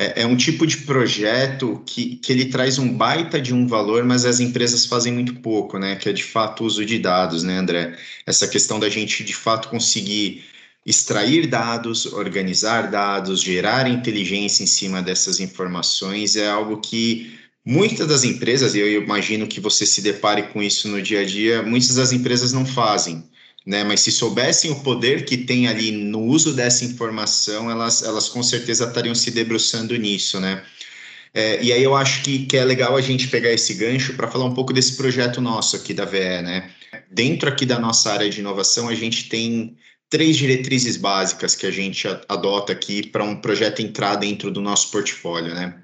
é, 0.00 0.22
é, 0.22 0.26
um 0.26 0.34
tipo 0.34 0.66
de 0.66 0.78
projeto 0.78 1.82
que, 1.84 2.16
que 2.16 2.32
ele 2.32 2.46
traz 2.46 2.78
um 2.78 2.90
baita 2.96 3.38
de 3.38 3.52
um 3.52 3.66
valor, 3.66 4.02
mas 4.02 4.24
as 4.24 4.40
empresas 4.40 4.86
fazem 4.86 5.12
muito 5.12 5.34
pouco, 5.40 5.78
né? 5.78 5.94
Que 5.94 6.08
é 6.08 6.12
de 6.12 6.24
fato 6.24 6.62
o 6.62 6.66
uso 6.66 6.86
de 6.86 6.98
dados, 6.98 7.42
né, 7.42 7.58
André? 7.58 7.98
Essa 8.26 8.48
questão 8.48 8.80
da 8.80 8.88
gente 8.88 9.22
de 9.22 9.34
fato 9.34 9.68
conseguir 9.68 10.42
extrair 10.86 11.46
dados, 11.46 12.06
organizar 12.06 12.90
dados, 12.90 13.42
gerar 13.42 13.90
inteligência 13.90 14.64
em 14.64 14.66
cima 14.66 15.02
dessas 15.02 15.38
informações 15.38 16.34
é 16.34 16.48
algo 16.48 16.78
que 16.78 17.38
muitas 17.62 18.08
das 18.08 18.24
empresas, 18.24 18.74
e 18.74 18.78
eu 18.78 19.02
imagino 19.02 19.46
que 19.46 19.60
você 19.60 19.84
se 19.84 20.00
depare 20.00 20.44
com 20.44 20.62
isso 20.62 20.88
no 20.88 21.02
dia 21.02 21.20
a 21.20 21.24
dia, 21.26 21.62
muitas 21.62 21.96
das 21.96 22.10
empresas 22.10 22.54
não 22.54 22.64
fazem 22.64 23.22
né? 23.66 23.84
Mas 23.84 24.00
se 24.00 24.10
soubessem 24.10 24.70
o 24.70 24.80
poder 24.80 25.24
que 25.24 25.36
tem 25.36 25.68
ali 25.68 25.90
no 25.92 26.20
uso 26.22 26.54
dessa 26.54 26.84
informação, 26.84 27.70
elas, 27.70 28.02
elas 28.02 28.28
com 28.28 28.42
certeza 28.42 28.84
estariam 28.84 29.14
se 29.14 29.30
debruçando 29.30 29.96
nisso, 29.96 30.40
né? 30.40 30.64
É, 31.32 31.62
e 31.62 31.72
aí 31.72 31.82
eu 31.82 31.94
acho 31.94 32.22
que, 32.22 32.46
que 32.46 32.56
é 32.56 32.64
legal 32.64 32.96
a 32.96 33.00
gente 33.00 33.28
pegar 33.28 33.52
esse 33.52 33.74
gancho 33.74 34.14
para 34.14 34.28
falar 34.28 34.46
um 34.46 34.54
pouco 34.54 34.72
desse 34.72 34.96
projeto 34.96 35.40
nosso 35.40 35.76
aqui 35.76 35.94
da 35.94 36.04
VE, 36.04 36.42
né? 36.42 36.70
Dentro 37.10 37.48
aqui 37.48 37.64
da 37.64 37.78
nossa 37.78 38.12
área 38.12 38.28
de 38.28 38.40
inovação, 38.40 38.88
a 38.88 38.94
gente 38.94 39.28
tem 39.28 39.76
três 40.08 40.36
diretrizes 40.36 40.96
básicas 40.96 41.54
que 41.54 41.66
a 41.66 41.70
gente 41.70 42.08
adota 42.28 42.72
aqui 42.72 43.06
para 43.06 43.22
um 43.22 43.36
projeto 43.36 43.80
entrar 43.80 44.16
dentro 44.16 44.50
do 44.50 44.60
nosso 44.60 44.90
portfólio, 44.90 45.54
né? 45.54 45.80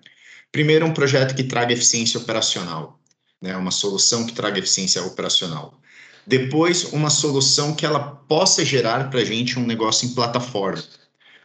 Primeiro, 0.51 0.87
um 0.87 0.93
projeto 0.93 1.35
que 1.35 1.45
traga 1.45 1.73
eficiência 1.73 2.19
operacional, 2.19 2.99
né? 3.41 3.57
Uma 3.57 3.71
solução 3.71 4.27
que 4.27 4.33
traga 4.33 4.59
eficiência 4.59 5.03
operacional. 5.05 5.81
Depois, 6.27 6.93
uma 6.93 7.09
solução 7.09 7.75
que 7.75 7.87
ela 7.87 8.01
possa 8.01 8.65
gerar 8.65 9.11
para 9.11 9.21
a 9.21 9.25
gente 9.25 9.59
um 9.59 9.67
negócio 9.67 10.09
em 10.09 10.15
plataforma. 10.15 10.83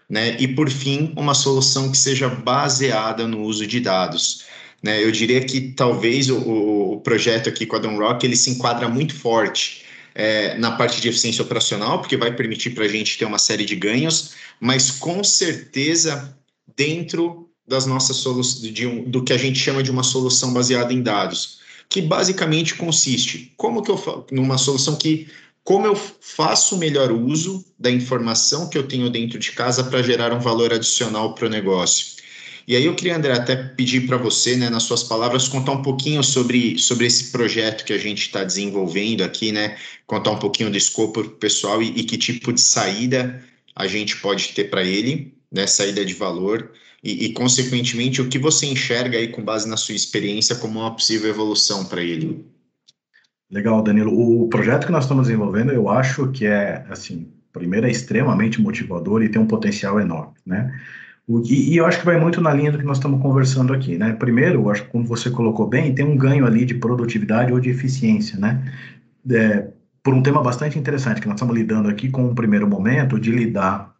Né? 0.10 0.36
E, 0.40 0.48
por 0.48 0.70
fim, 0.70 1.14
uma 1.16 1.34
solução 1.34 1.92
que 1.92 1.98
seja 1.98 2.28
baseada 2.28 3.28
no 3.28 3.44
uso 3.44 3.68
de 3.68 3.80
dados. 3.80 4.44
Né? 4.82 5.04
Eu 5.04 5.12
diria 5.12 5.40
que 5.42 5.62
talvez 5.74 6.30
o, 6.30 6.38
o 6.94 7.02
projeto 7.02 7.48
aqui 7.48 7.66
com 7.66 7.76
a 7.76 7.80
Rock 7.80 8.26
ele 8.26 8.36
se 8.36 8.50
enquadra 8.50 8.90
muito 8.90 9.14
forte 9.14 9.86
é, 10.16 10.58
na 10.58 10.72
parte 10.72 11.00
de 11.00 11.08
eficiência 11.08 11.44
operacional, 11.44 12.00
porque 12.00 12.18
vai 12.18 12.36
permitir 12.36 12.72
para 12.72 12.86
a 12.86 12.88
gente 12.88 13.18
ter 13.18 13.26
uma 13.26 13.38
série 13.38 13.64
de 13.64 13.76
ganhos, 13.76 14.32
mas 14.60 14.92
com 14.92 15.24
certeza 15.24 16.36
dentro 16.76 17.50
das 17.68 17.86
nossas 17.86 18.18
soluções, 18.18 18.78
um, 18.86 19.04
do 19.04 19.24
que 19.24 19.32
a 19.32 19.38
gente 19.38 19.60
chama 19.60 19.84
de 19.84 19.92
uma 19.92 20.04
solução 20.04 20.52
baseada 20.52 20.92
em 20.92 21.02
dados 21.02 21.61
que 21.92 22.02
basicamente 22.02 22.76
consiste 22.76 23.52
como 23.58 23.84
que 23.84 23.92
eu 23.92 24.26
numa 24.32 24.58
solução 24.58 24.96
que 24.96 25.28
como 25.62 25.86
eu 25.86 25.94
faço 25.96 26.76
o 26.76 26.78
melhor 26.78 27.12
uso 27.12 27.64
da 27.78 27.92
informação 27.92 28.70
que 28.70 28.78
eu 28.78 28.88
tenho 28.88 29.10
dentro 29.10 29.38
de 29.38 29.52
casa 29.52 29.84
para 29.84 30.02
gerar 30.02 30.34
um 30.34 30.40
valor 30.40 30.74
adicional 30.74 31.36
para 31.36 31.46
o 31.46 31.50
negócio. 31.50 32.16
E 32.66 32.76
aí 32.78 32.86
eu 32.86 32.96
queria, 32.96 33.18
André, 33.18 33.34
até 33.34 33.56
pedir 33.56 34.08
para 34.08 34.16
você, 34.16 34.56
né, 34.56 34.70
nas 34.70 34.84
suas 34.84 35.04
palavras, 35.04 35.50
contar 35.50 35.74
um 35.74 35.82
pouquinho 35.82 36.24
sobre, 36.24 36.80
sobre 36.80 37.06
esse 37.06 37.32
projeto 37.32 37.84
que 37.84 37.92
a 37.92 37.98
gente 37.98 38.22
está 38.22 38.44
desenvolvendo 38.44 39.24
aqui, 39.24 39.52
né? 39.52 39.78
Contar 40.08 40.32
um 40.32 40.40
pouquinho 40.40 40.72
do 40.72 40.78
escopo 40.78 41.24
pessoal 41.24 41.84
e, 41.84 41.90
e 41.90 42.04
que 42.04 42.18
tipo 42.18 42.54
de 42.54 42.62
saída 42.62 43.44
a 43.76 43.86
gente 43.86 44.16
pode 44.18 44.50
ter 44.50 44.70
para 44.70 44.84
ele, 44.84 45.34
né? 45.52 45.68
Saída 45.68 46.06
de 46.06 46.14
valor 46.14 46.72
e, 47.04 47.26
e, 47.26 47.34
consequentemente, 47.34 48.22
o 48.22 48.30
que 48.30 48.38
você 48.38 48.68
enxerga 48.68 49.18
aí 49.18 49.30
com 49.30 49.44
base 49.44 49.68
na 49.68 49.76
sua 49.76 49.96
experiência 49.96 50.56
como 50.56 50.80
uma 50.80 50.94
possível 50.94 51.30
evolução 51.30 51.84
para 51.86 52.02
ele? 52.02 52.46
Legal, 53.50 53.82
Danilo. 53.82 54.14
O 54.14 54.48
projeto 54.48 54.86
que 54.86 54.92
nós 54.92 55.06
estamos 55.06 55.28
desenvolvendo, 55.28 55.72
eu 55.72 55.90
acho 55.90 56.32
que 56.32 56.46
é, 56.46 56.86
assim, 56.90 57.28
primeiro 57.52 57.88
é 57.88 57.92
extremamente 57.92 58.62
motivador 58.62 59.24
e 59.24 59.30
tem 59.30 59.42
um 59.42 59.48
potencial 59.48 60.00
enorme, 60.00 60.36
né? 60.46 60.80
O, 61.28 61.40
e, 61.42 61.74
e, 61.74 61.78
eu 61.78 61.86
acho 61.86 62.00
que 62.00 62.06
vai 62.06 62.20
muito 62.20 62.40
na 62.40 62.54
linha 62.54 62.72
do 62.72 62.78
que 62.78 62.86
nós 62.86 62.98
estamos 62.98 63.22
conversando 63.22 63.74
aqui, 63.74 63.98
né? 63.98 64.14
Primeiro, 64.14 64.62
eu 64.62 64.70
acho 64.70 64.84
que 64.84 64.90
como 64.90 65.06
você 65.06 65.30
colocou 65.30 65.68
bem, 65.68 65.94
tem 65.94 66.06
um 66.06 66.16
ganho 66.16 66.46
ali 66.46 66.66
de 66.66 66.76
produtividade 66.76 67.52
ou 67.52 67.60
de 67.60 67.70
eficiência, 67.70 68.40
né? 68.40 68.74
É, 69.30 69.68
por 70.04 70.14
um 70.14 70.22
tema 70.24 70.42
bastante 70.42 70.80
interessante, 70.80 71.22
que 71.22 71.28
nós 71.28 71.36
estamos 71.36 71.56
lidando 71.56 71.90
aqui 71.90 72.10
com 72.10 72.26
um 72.26 72.36
primeiro 72.36 72.68
momento 72.68 73.20
de 73.20 73.32
lidar 73.32 73.96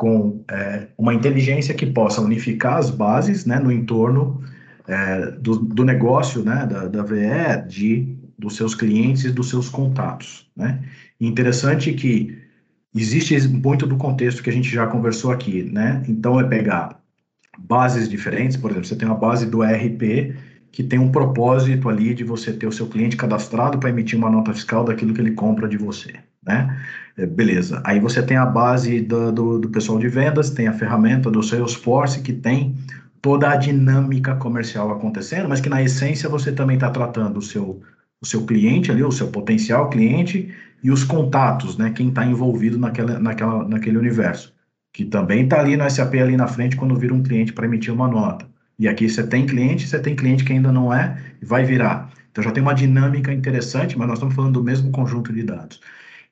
com 0.00 0.42
é, 0.50 0.86
uma 0.96 1.12
inteligência 1.12 1.74
que 1.74 1.84
possa 1.84 2.22
unificar 2.22 2.78
as 2.78 2.88
bases 2.88 3.44
né, 3.44 3.58
no 3.58 3.70
entorno 3.70 4.42
é, 4.88 5.32
do, 5.32 5.58
do, 5.58 5.84
negócio 5.84 6.42
né, 6.42 6.66
da, 6.66 6.86
da 6.86 7.02
VE, 7.02 7.68
de, 7.68 8.16
dos 8.38 8.56
seus 8.56 8.74
clientes 8.74 9.24
e 9.24 9.30
dos 9.30 9.50
seus 9.50 9.68
contatos. 9.68 10.50
Né? 10.56 10.80
interessante 11.20 11.92
que 11.92 12.34
existe 12.94 13.46
muito 13.46 13.86
do 13.86 13.98
contexto 13.98 14.42
que 14.42 14.48
a 14.48 14.52
gente 14.54 14.70
já 14.70 14.86
conversou 14.86 15.32
aqui. 15.32 15.64
Né? 15.64 16.02
Então, 16.08 16.40
é 16.40 16.44
pegar 16.44 16.98
bases 17.58 18.08
diferentes, 18.08 18.56
por 18.56 18.70
exemplo, 18.70 18.88
você 18.88 18.96
tem 18.96 19.06
uma 19.06 19.18
base 19.18 19.44
do 19.44 19.62
ERP 19.62 20.34
que 20.72 20.82
tem 20.82 20.98
um 20.98 21.12
propósito 21.12 21.90
ali 21.90 22.14
de 22.14 22.24
você 22.24 22.54
ter 22.54 22.66
o 22.66 22.72
seu 22.72 22.86
cliente 22.86 23.18
cadastrado 23.18 23.78
para 23.78 23.90
emitir 23.90 24.18
uma 24.18 24.30
nota 24.30 24.54
fiscal 24.54 24.82
daquilo 24.82 25.12
que 25.12 25.20
ele 25.20 25.32
compra 25.32 25.68
de 25.68 25.76
você, 25.76 26.14
né? 26.42 26.80
É, 27.16 27.26
beleza. 27.26 27.82
Aí 27.84 28.00
você 28.00 28.22
tem 28.22 28.36
a 28.36 28.46
base 28.46 29.00
do, 29.00 29.32
do, 29.32 29.58
do, 29.58 29.68
pessoal 29.68 29.98
de 29.98 30.08
vendas, 30.08 30.50
tem 30.50 30.68
a 30.68 30.72
ferramenta 30.72 31.30
do 31.30 31.42
Salesforce 31.42 32.22
que 32.22 32.32
tem 32.32 32.76
toda 33.20 33.50
a 33.50 33.56
dinâmica 33.56 34.34
comercial 34.36 34.90
acontecendo, 34.90 35.48
mas 35.48 35.60
que 35.60 35.68
na 35.68 35.82
essência 35.82 36.28
você 36.28 36.52
também 36.52 36.76
está 36.76 36.90
tratando 36.90 37.38
o 37.38 37.42
seu, 37.42 37.82
o 38.20 38.26
seu 38.26 38.46
cliente 38.46 38.90
ali, 38.90 39.02
o 39.02 39.12
seu 39.12 39.28
potencial 39.28 39.90
cliente 39.90 40.54
e 40.82 40.90
os 40.90 41.04
contatos, 41.04 41.76
né? 41.76 41.90
Quem 41.90 42.08
está 42.08 42.24
envolvido 42.24 42.78
naquela, 42.78 43.18
naquela, 43.18 43.68
naquele 43.68 43.98
universo, 43.98 44.54
que 44.92 45.04
também 45.04 45.44
está 45.44 45.60
ali 45.60 45.76
no 45.76 45.88
SAP 45.90 46.14
ali 46.14 46.36
na 46.36 46.46
frente 46.46 46.76
quando 46.76 46.96
vira 46.96 47.14
um 47.14 47.22
cliente 47.22 47.52
para 47.52 47.66
emitir 47.66 47.92
uma 47.92 48.08
nota. 48.08 48.48
E 48.78 48.88
aqui 48.88 49.08
você 49.08 49.26
tem 49.26 49.44
cliente, 49.44 49.86
você 49.86 49.98
tem 49.98 50.16
cliente 50.16 50.42
que 50.42 50.54
ainda 50.54 50.72
não 50.72 50.92
é 50.92 51.18
e 51.42 51.44
vai 51.44 51.64
virar. 51.64 52.10
Então 52.30 52.42
já 52.42 52.50
tem 52.50 52.62
uma 52.62 52.74
dinâmica 52.74 53.30
interessante, 53.32 53.98
mas 53.98 54.08
nós 54.08 54.16
estamos 54.16 54.34
falando 54.34 54.54
do 54.54 54.64
mesmo 54.64 54.90
conjunto 54.90 55.32
de 55.32 55.42
dados. 55.42 55.80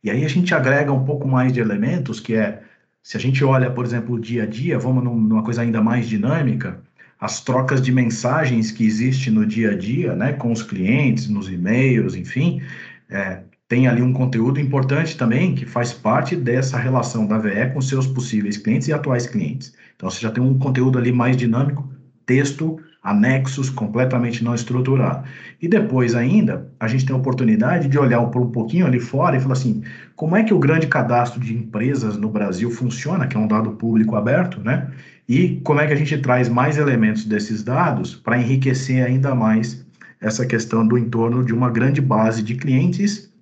E 0.02 0.10
aí 0.10 0.24
a 0.24 0.28
gente 0.28 0.54
agrega 0.54 0.92
um 0.92 1.04
pouco 1.04 1.26
mais 1.26 1.52
de 1.52 1.60
elementos, 1.60 2.20
que 2.20 2.34
é, 2.34 2.62
se 3.02 3.16
a 3.16 3.20
gente 3.20 3.44
olha, 3.44 3.70
por 3.70 3.84
exemplo, 3.84 4.14
o 4.14 4.20
dia 4.20 4.44
a 4.44 4.46
dia, 4.46 4.78
vamos 4.78 5.02
numa 5.02 5.42
coisa 5.42 5.62
ainda 5.62 5.80
mais 5.82 6.08
dinâmica, 6.08 6.80
as 7.20 7.40
trocas 7.40 7.82
de 7.82 7.90
mensagens 7.90 8.70
que 8.70 8.84
existem 8.86 9.32
no 9.32 9.44
dia 9.44 9.72
a 9.72 9.76
dia, 9.76 10.14
né, 10.14 10.32
com 10.34 10.52
os 10.52 10.62
clientes, 10.62 11.28
nos 11.28 11.48
e-mails, 11.48 12.14
enfim, 12.14 12.62
é, 13.10 13.42
tem 13.66 13.86
ali 13.86 14.00
um 14.00 14.12
conteúdo 14.12 14.60
importante 14.60 15.16
também 15.16 15.54
que 15.54 15.66
faz 15.66 15.92
parte 15.92 16.36
dessa 16.36 16.78
relação 16.78 17.26
da 17.26 17.38
VE 17.38 17.70
com 17.74 17.80
seus 17.80 18.06
possíveis 18.06 18.56
clientes 18.56 18.88
e 18.88 18.92
atuais 18.92 19.26
clientes. 19.26 19.74
Então, 19.96 20.08
você 20.08 20.20
já 20.20 20.30
tem 20.30 20.42
um 20.42 20.58
conteúdo 20.58 20.96
ali 20.96 21.12
mais 21.12 21.36
dinâmico 21.36 21.92
texto, 22.24 22.80
anexos 23.02 23.70
completamente 23.70 24.42
não 24.42 24.54
estruturado. 24.54 25.24
E 25.60 25.68
depois 25.68 26.14
ainda, 26.14 26.70
a 26.78 26.86
gente 26.88 27.06
tem 27.06 27.14
a 27.14 27.18
oportunidade 27.18 27.88
de 27.88 27.98
olhar 27.98 28.24
por 28.26 28.42
um 28.42 28.50
pouquinho 28.50 28.86
ali 28.86 29.00
fora 29.00 29.36
e 29.36 29.40
falar 29.40 29.54
assim, 29.54 29.82
como 30.16 30.36
é 30.36 30.44
que 30.44 30.52
o 30.52 30.58
grande 30.58 30.86
cadastro 30.86 31.40
de 31.40 31.54
empresas 31.54 32.16
no 32.16 32.28
Brasil 32.28 32.70
funciona, 32.70 33.26
que 33.26 33.36
é 33.36 33.40
um 33.40 33.48
dado 33.48 33.72
público 33.72 34.16
aberto, 34.16 34.60
né? 34.60 34.90
E 35.28 35.60
como 35.62 35.80
é 35.80 35.86
que 35.86 35.92
a 35.92 35.96
gente 35.96 36.16
traz 36.18 36.48
mais 36.48 36.78
elementos 36.78 37.24
desses 37.24 37.62
dados 37.62 38.14
para 38.14 38.38
enriquecer 38.38 39.04
ainda 39.04 39.34
mais 39.34 39.86
essa 40.20 40.44
questão 40.44 40.86
do 40.86 40.98
entorno 40.98 41.44
de 41.44 41.52
uma 41.52 41.70
grande 41.70 42.00
base 42.00 42.42
de 42.42 42.54
clientes 42.54 43.32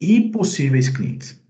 e 0.00 0.20
possíveis 0.30 0.88
clientes. 0.88 1.40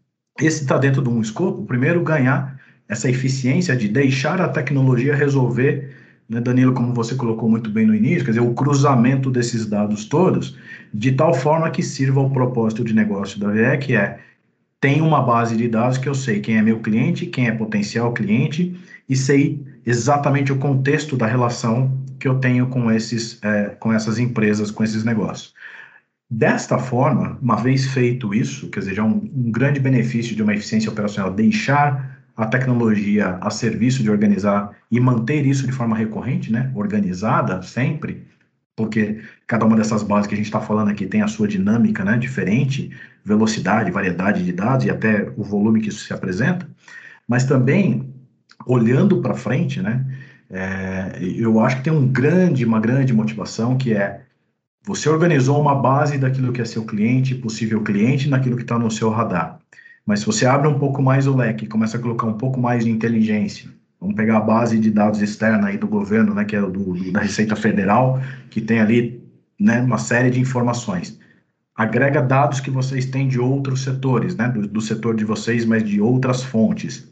Esse 0.40 0.62
está 0.62 0.79
dentro 0.79 1.02
de 1.02 1.09
um 1.09 1.21
escopo, 1.21 1.64
primeiro, 1.64 2.02
ganhar 2.02 2.59
essa 2.88 3.09
eficiência 3.09 3.76
de 3.76 3.88
deixar 3.88 4.40
a 4.40 4.49
tecnologia 4.49 5.14
resolver 5.14 5.95
né, 6.30 6.40
Danilo, 6.40 6.72
como 6.72 6.94
você 6.94 7.16
colocou 7.16 7.50
muito 7.50 7.68
bem 7.68 7.84
no 7.84 7.94
início, 7.94 8.25
quer 8.25 8.30
dizer, 8.30 8.40
o 8.40 8.54
cruzamento 8.54 9.32
desses 9.32 9.66
dados 9.66 10.04
todos, 10.04 10.56
de 10.94 11.10
tal 11.10 11.34
forma 11.34 11.68
que 11.70 11.82
sirva 11.82 12.20
ao 12.20 12.30
propósito 12.30 12.84
de 12.84 12.94
negócio 12.94 13.40
da 13.40 13.49
VE, 13.49 13.78
que 13.78 13.96
é, 13.96 14.20
tem 14.80 15.00
uma 15.02 15.21
base 15.21 15.56
de 15.56 15.66
dados 15.66 15.99
que 15.99 16.08
eu 16.08 16.14
sei 16.14 16.38
quem 16.40 16.56
é 16.56 16.62
meu 16.62 16.78
cliente, 16.78 17.26
quem 17.26 17.49
é 17.49 17.52
potencial 17.52 18.12
cliente, 18.12 18.78
e 19.08 19.16
sei 19.16 19.60
exatamente 19.84 20.52
o 20.52 20.56
contexto 20.56 21.16
da 21.16 21.26
relação 21.26 21.99
que 22.21 22.28
eu 22.28 22.38
tenho 22.38 22.69
com, 22.69 22.93
esses, 22.93 23.43
é, 23.43 23.71
com 23.80 23.93
essas 23.93 24.21
empresas, 24.21 24.71
com 24.71 24.84
esses 24.84 25.02
negócios. 25.02 25.52
Desta 26.30 26.78
forma, 26.78 27.36
uma 27.43 27.56
vez 27.56 27.88
feito 27.88 28.32
isso, 28.32 28.69
quer 28.71 28.80
dizer, 28.80 28.95
já 28.95 29.02
um, 29.02 29.28
um 29.34 29.50
grande 29.50 29.80
benefício 29.80 30.36
de 30.36 30.43
uma 30.45 30.54
eficiência 30.54 30.93
operacional, 30.93 31.32
deixar 31.32 32.20
a 32.41 32.47
tecnologia 32.47 33.37
a 33.39 33.50
serviço 33.50 34.03
de 34.03 34.11
organizar 34.11 34.75
e 34.91 34.99
manter 34.99 35.45
isso 35.45 35.67
de 35.67 35.73
forma 35.73 35.95
recorrente, 35.95 36.50
né, 36.50 36.73
organizada 36.75 37.61
sempre, 37.61 38.26
porque 38.75 39.21
cada 39.47 39.67
uma 39.67 39.76
dessas 39.76 40.03
bases 40.03 40.26
que 40.26 40.33
a 40.33 40.37
gente 40.39 40.47
está 40.47 40.59
falando 40.59 40.89
aqui 40.89 41.05
tem 41.07 41.21
a 41.21 41.29
sua 41.29 41.47
dinâmica, 41.47 42.03
né, 42.03 42.17
diferente, 42.17 42.91
velocidade, 43.23 43.91
variedade 43.91 44.43
de 44.43 44.53
dados 44.53 44.87
e 44.87 44.91
até 44.91 45.31
o 45.37 45.45
volume 45.45 45.83
que 45.83 45.91
isso 45.91 46.03
se 46.07 46.15
apresenta, 46.15 46.67
mas 47.29 47.45
também 47.45 48.11
olhando 48.67 49.21
para 49.21 49.35
frente, 49.35 49.83
né, 49.83 50.07
é, 50.49 51.19
eu 51.21 51.61
acho 51.61 51.76
que 51.76 51.83
tem 51.83 51.93
um 51.93 52.09
grande, 52.09 52.65
uma 52.65 52.81
grande 52.81 53.13
motivação 53.13 53.76
que 53.76 53.93
é 53.93 54.23
você 54.83 55.11
organizou 55.11 55.61
uma 55.61 55.75
base 55.75 56.17
daquilo 56.17 56.55
que 56.55 56.63
é 56.63 56.65
seu 56.65 56.87
cliente, 56.87 57.35
possível 57.35 57.83
cliente, 57.83 58.31
naquilo 58.31 58.57
que 58.57 58.63
está 58.63 58.79
no 58.79 58.91
seu 58.91 59.11
radar. 59.11 59.61
Mas 60.06 60.21
se 60.21 60.26
você 60.26 60.47
abre 60.47 60.69
um 60.69 60.78
pouco 60.78 61.02
mais 61.02 61.26
o 61.26 61.36
leque, 61.36 61.67
começa 61.67 61.97
a 61.97 62.00
colocar 62.00 62.26
um 62.26 62.34
pouco 62.34 62.60
mais 62.60 62.84
de 62.84 62.91
inteligência, 62.91 63.71
vamos 64.00 64.17
pegar 64.17 64.39
a 64.39 64.41
base 64.41 64.78
de 64.78 64.91
dados 64.91 65.21
externa 65.21 65.69
aí 65.69 65.78
do 65.78 65.86
governo, 65.86 66.34
né, 66.34 66.45
que 66.45 66.56
é 66.56 66.60
do, 66.60 67.13
da 67.13 67.21
Receita 67.21 67.54
Federal, 67.54 68.21
que 68.50 68.60
tem 68.60 68.80
ali 68.80 69.23
né, 69.58 69.80
uma 69.82 69.99
série 69.99 70.30
de 70.30 70.41
informações. 70.41 71.19
Agrega 71.76 72.21
dados 72.21 72.60
que 72.60 72.71
vocês 72.71 73.06
têm 73.06 73.28
de 73.28 73.39
outros 73.39 73.82
setores, 73.82 74.36
né, 74.36 74.49
do, 74.49 74.67
do 74.67 74.80
setor 74.80 75.15
de 75.15 75.25
vocês, 75.25 75.65
mas 75.65 75.84
de 75.84 76.00
outras 76.00 76.43
fontes. 76.43 77.08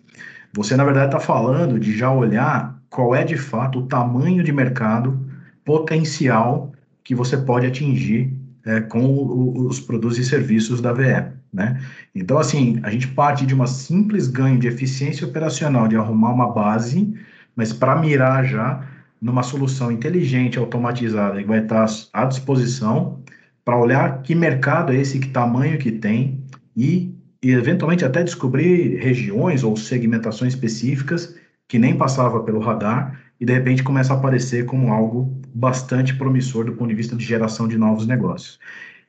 Você, 0.54 0.76
na 0.76 0.84
verdade, 0.84 1.06
está 1.06 1.20
falando 1.20 1.78
de 1.78 1.96
já 1.96 2.10
olhar 2.10 2.78
qual 2.90 3.14
é 3.14 3.22
de 3.22 3.36
fato 3.36 3.80
o 3.80 3.86
tamanho 3.86 4.42
de 4.42 4.52
mercado 4.52 5.18
potencial 5.64 6.72
que 7.04 7.14
você 7.14 7.36
pode 7.36 7.66
atingir 7.66 8.32
é, 8.64 8.80
com 8.80 9.04
o, 9.04 9.66
os 9.66 9.80
produtos 9.80 10.18
e 10.18 10.24
serviços 10.24 10.80
da 10.80 10.92
VE. 10.92 11.37
Né? 11.52 11.80
Então, 12.14 12.38
assim, 12.38 12.78
a 12.82 12.90
gente 12.90 13.08
parte 13.08 13.46
de 13.46 13.54
uma 13.54 13.66
simples 13.66 14.28
ganho 14.28 14.58
de 14.58 14.68
eficiência 14.68 15.26
operacional, 15.26 15.88
de 15.88 15.96
arrumar 15.96 16.32
uma 16.32 16.52
base, 16.52 17.14
mas 17.56 17.72
para 17.72 17.96
mirar 17.96 18.44
já 18.44 18.86
numa 19.20 19.42
solução 19.42 19.90
inteligente, 19.90 20.58
automatizada, 20.58 21.40
que 21.40 21.48
vai 21.48 21.60
estar 21.60 21.86
à 22.12 22.24
disposição 22.24 23.20
para 23.64 23.78
olhar 23.78 24.22
que 24.22 24.34
mercado 24.34 24.92
é 24.92 24.96
esse, 24.96 25.18
que 25.18 25.28
tamanho 25.28 25.78
que 25.78 25.90
tem 25.90 26.42
e, 26.76 27.14
e, 27.42 27.50
eventualmente 27.50 28.04
até 28.04 28.22
descobrir 28.22 28.96
regiões 28.98 29.64
ou 29.64 29.76
segmentações 29.76 30.54
específicas 30.54 31.36
que 31.66 31.78
nem 31.78 31.96
passava 31.96 32.42
pelo 32.42 32.60
radar 32.60 33.20
e 33.40 33.44
de 33.44 33.52
repente 33.52 33.82
começa 33.82 34.12
a 34.12 34.16
aparecer 34.16 34.64
como 34.64 34.92
algo 34.92 35.38
bastante 35.54 36.14
promissor 36.14 36.64
do 36.64 36.72
ponto 36.72 36.88
de 36.88 36.94
vista 36.94 37.14
de 37.14 37.24
geração 37.24 37.68
de 37.68 37.76
novos 37.76 38.06
negócios. 38.06 38.58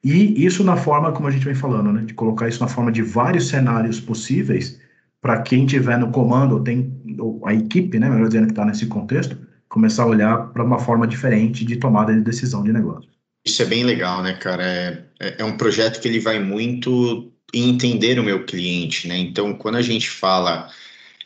E 0.03 0.45
isso 0.45 0.63
na 0.63 0.77
forma, 0.77 1.11
como 1.11 1.27
a 1.27 1.31
gente 1.31 1.45
vem 1.45 1.55
falando, 1.55 1.91
né, 1.91 2.03
de 2.03 2.13
colocar 2.13 2.47
isso 2.47 2.61
na 2.61 2.67
forma 2.67 2.91
de 2.91 3.01
vários 3.01 3.49
cenários 3.49 3.99
possíveis 3.99 4.79
para 5.21 5.41
quem 5.41 5.65
tiver 5.65 5.97
no 5.97 6.11
comando, 6.11 6.55
ou 6.55 6.63
tem 6.63 6.93
ou 7.19 7.41
a 7.45 7.53
equipe, 7.53 7.99
né, 7.99 8.09
melhor 8.09 8.27
dizendo, 8.27 8.45
que 8.45 8.53
está 8.53 8.65
nesse 8.65 8.85
contexto, 8.85 9.37
começar 9.67 10.03
a 10.03 10.07
olhar 10.07 10.37
para 10.53 10.63
uma 10.63 10.79
forma 10.79 11.05
diferente 11.05 11.65
de 11.65 11.75
tomada 11.75 12.13
de 12.13 12.21
decisão 12.21 12.63
de 12.63 12.71
negócio. 12.71 13.09
Isso 13.45 13.61
é 13.61 13.65
bem 13.65 13.83
legal, 13.83 14.23
né, 14.23 14.33
cara? 14.33 14.63
É, 14.63 15.03
é, 15.19 15.35
é 15.39 15.45
um 15.45 15.57
projeto 15.57 15.99
que 15.99 16.07
ele 16.07 16.19
vai 16.19 16.39
muito 16.39 17.31
entender 17.53 18.19
o 18.19 18.23
meu 18.23 18.45
cliente, 18.45 19.07
né? 19.07 19.17
Então, 19.17 19.53
quando 19.53 19.75
a 19.75 19.81
gente 19.81 20.09
fala 20.09 20.69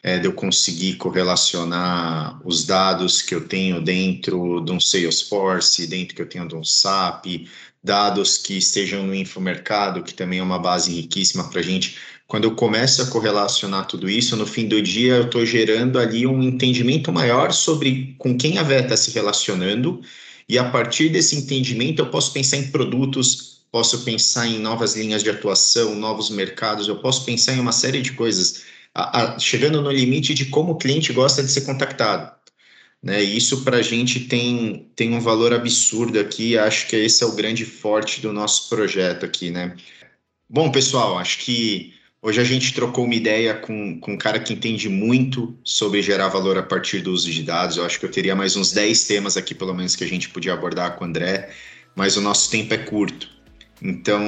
é, 0.02 0.20
de 0.20 0.26
eu 0.26 0.34
conseguir 0.34 0.96
correlacionar 0.96 2.40
os 2.46 2.66
dados 2.66 3.22
que 3.22 3.34
eu 3.34 3.48
tenho 3.48 3.82
dentro 3.82 4.62
de 4.62 4.72
um 4.72 4.80
Salesforce, 4.80 5.88
dentro 5.88 6.16
que 6.16 6.22
eu 6.22 6.30
tenho 6.30 6.48
de 6.48 6.56
um 6.56 6.64
SAP, 6.64 7.48
dados 7.84 8.38
que 8.38 8.58
estejam 8.58 9.06
no 9.06 9.14
infomercado, 9.14 10.04
que 10.04 10.14
também 10.14 10.40
é 10.40 10.44
uma 10.44 10.58
base 10.58 10.92
riquíssima 10.92 11.50
para 11.50 11.60
a 11.60 11.64
gente. 11.64 11.98
Quando 12.28 12.46
eu 12.46 12.56
começo 12.56 13.02
a 13.02 13.08
correlacionar 13.08 13.86
tudo 13.86 14.10
isso, 14.10 14.38
no 14.38 14.48
fim 14.48 14.68
do 14.68 14.82
dia 14.82 15.16
eu 15.16 15.26
estou 15.26 15.46
gerando 15.46 16.00
ali 16.00 16.26
um 16.26 16.42
entendimento 16.42 17.12
maior 17.12 17.52
sobre 17.52 18.16
com 18.18 18.38
quem 18.38 18.58
a 18.58 18.64
VETA 18.64 18.94
está 18.94 18.98
se 18.98 19.12
relacionando, 19.12 20.02
e 20.48 20.58
a 20.58 20.70
partir 20.70 21.10
desse 21.10 21.36
entendimento 21.36 22.00
eu 22.00 22.10
posso 22.10 22.32
pensar 22.32 22.58
em 22.58 22.72
produtos, 22.72 23.62
posso 23.72 24.04
pensar 24.04 24.48
em 24.48 24.60
novas 24.60 24.96
linhas 24.96 25.22
de 25.22 25.30
atuação, 25.30 25.96
novos 25.96 26.30
mercados, 26.30 26.88
eu 26.88 26.98
posso 26.98 27.26
pensar 27.26 27.54
em 27.54 27.60
uma 27.60 27.72
série 27.72 28.02
de 28.02 28.14
coisas, 28.14 28.64
a, 28.94 29.36
a, 29.36 29.40
chegando 29.40 29.82
no 29.82 29.92
limite 29.92 30.34
de 30.34 30.46
como 30.46 30.74
o 30.74 30.78
cliente 30.78 31.12
gosta 31.12 31.44
de 31.44 31.52
ser 31.52 31.62
contactado. 31.62 32.32
Né? 33.04 33.22
Isso 33.22 33.66
para 33.66 33.78
a 33.78 33.82
gente 33.82 34.22
tem, 34.22 34.90
tem 34.96 35.14
um 35.14 35.20
valor 35.20 35.54
absurdo 35.54 36.18
aqui, 36.18 36.58
acho 36.58 36.88
que 36.88 36.96
esse 36.96 37.22
é 37.22 37.28
o 37.28 37.36
grande 37.36 37.66
forte 37.66 38.22
do 38.22 38.32
nosso 38.32 38.70
projeto 38.70 39.26
aqui, 39.26 39.52
né? 39.52 39.76
Bom, 40.50 40.72
pessoal, 40.72 41.18
acho 41.18 41.40
que 41.40 41.94
hoje 42.22 42.40
a 42.40 42.46
gente 42.46 42.74
trocou 42.74 43.04
uma 43.04 43.16
ideia 43.16 43.56
com, 43.56 44.00
com 44.00 44.14
um 44.14 44.18
cara 44.18 44.40
que 44.40 44.54
entende 44.54 44.88
muito 44.88 45.54
sobre 45.66 46.02
gerar 46.02 46.30
valor 46.30 46.58
a 46.58 46.64
partir 46.64 47.02
do 47.02 47.12
uso 47.12 47.30
de 47.30 47.44
dados. 47.44 47.76
Eu 47.76 47.86
acho 47.86 48.00
que 48.00 48.06
eu 48.06 48.12
teria 48.12 48.36
mais 48.36 48.56
uns 48.56 48.72
10 48.72 49.04
temas 49.06 49.36
aqui, 49.36 49.54
pelo 49.54 49.74
menos, 49.74 49.98
que 49.98 50.04
a 50.06 50.08
gente 50.08 50.30
podia 50.30 50.54
abordar 50.54 50.96
com 50.96 51.04
o 51.04 51.08
André, 51.08 51.54
mas 51.96 52.16
o 52.16 52.22
nosso 52.22 52.50
tempo 52.50 52.74
é 52.74 52.78
curto. 52.78 53.33
Então, 53.84 54.24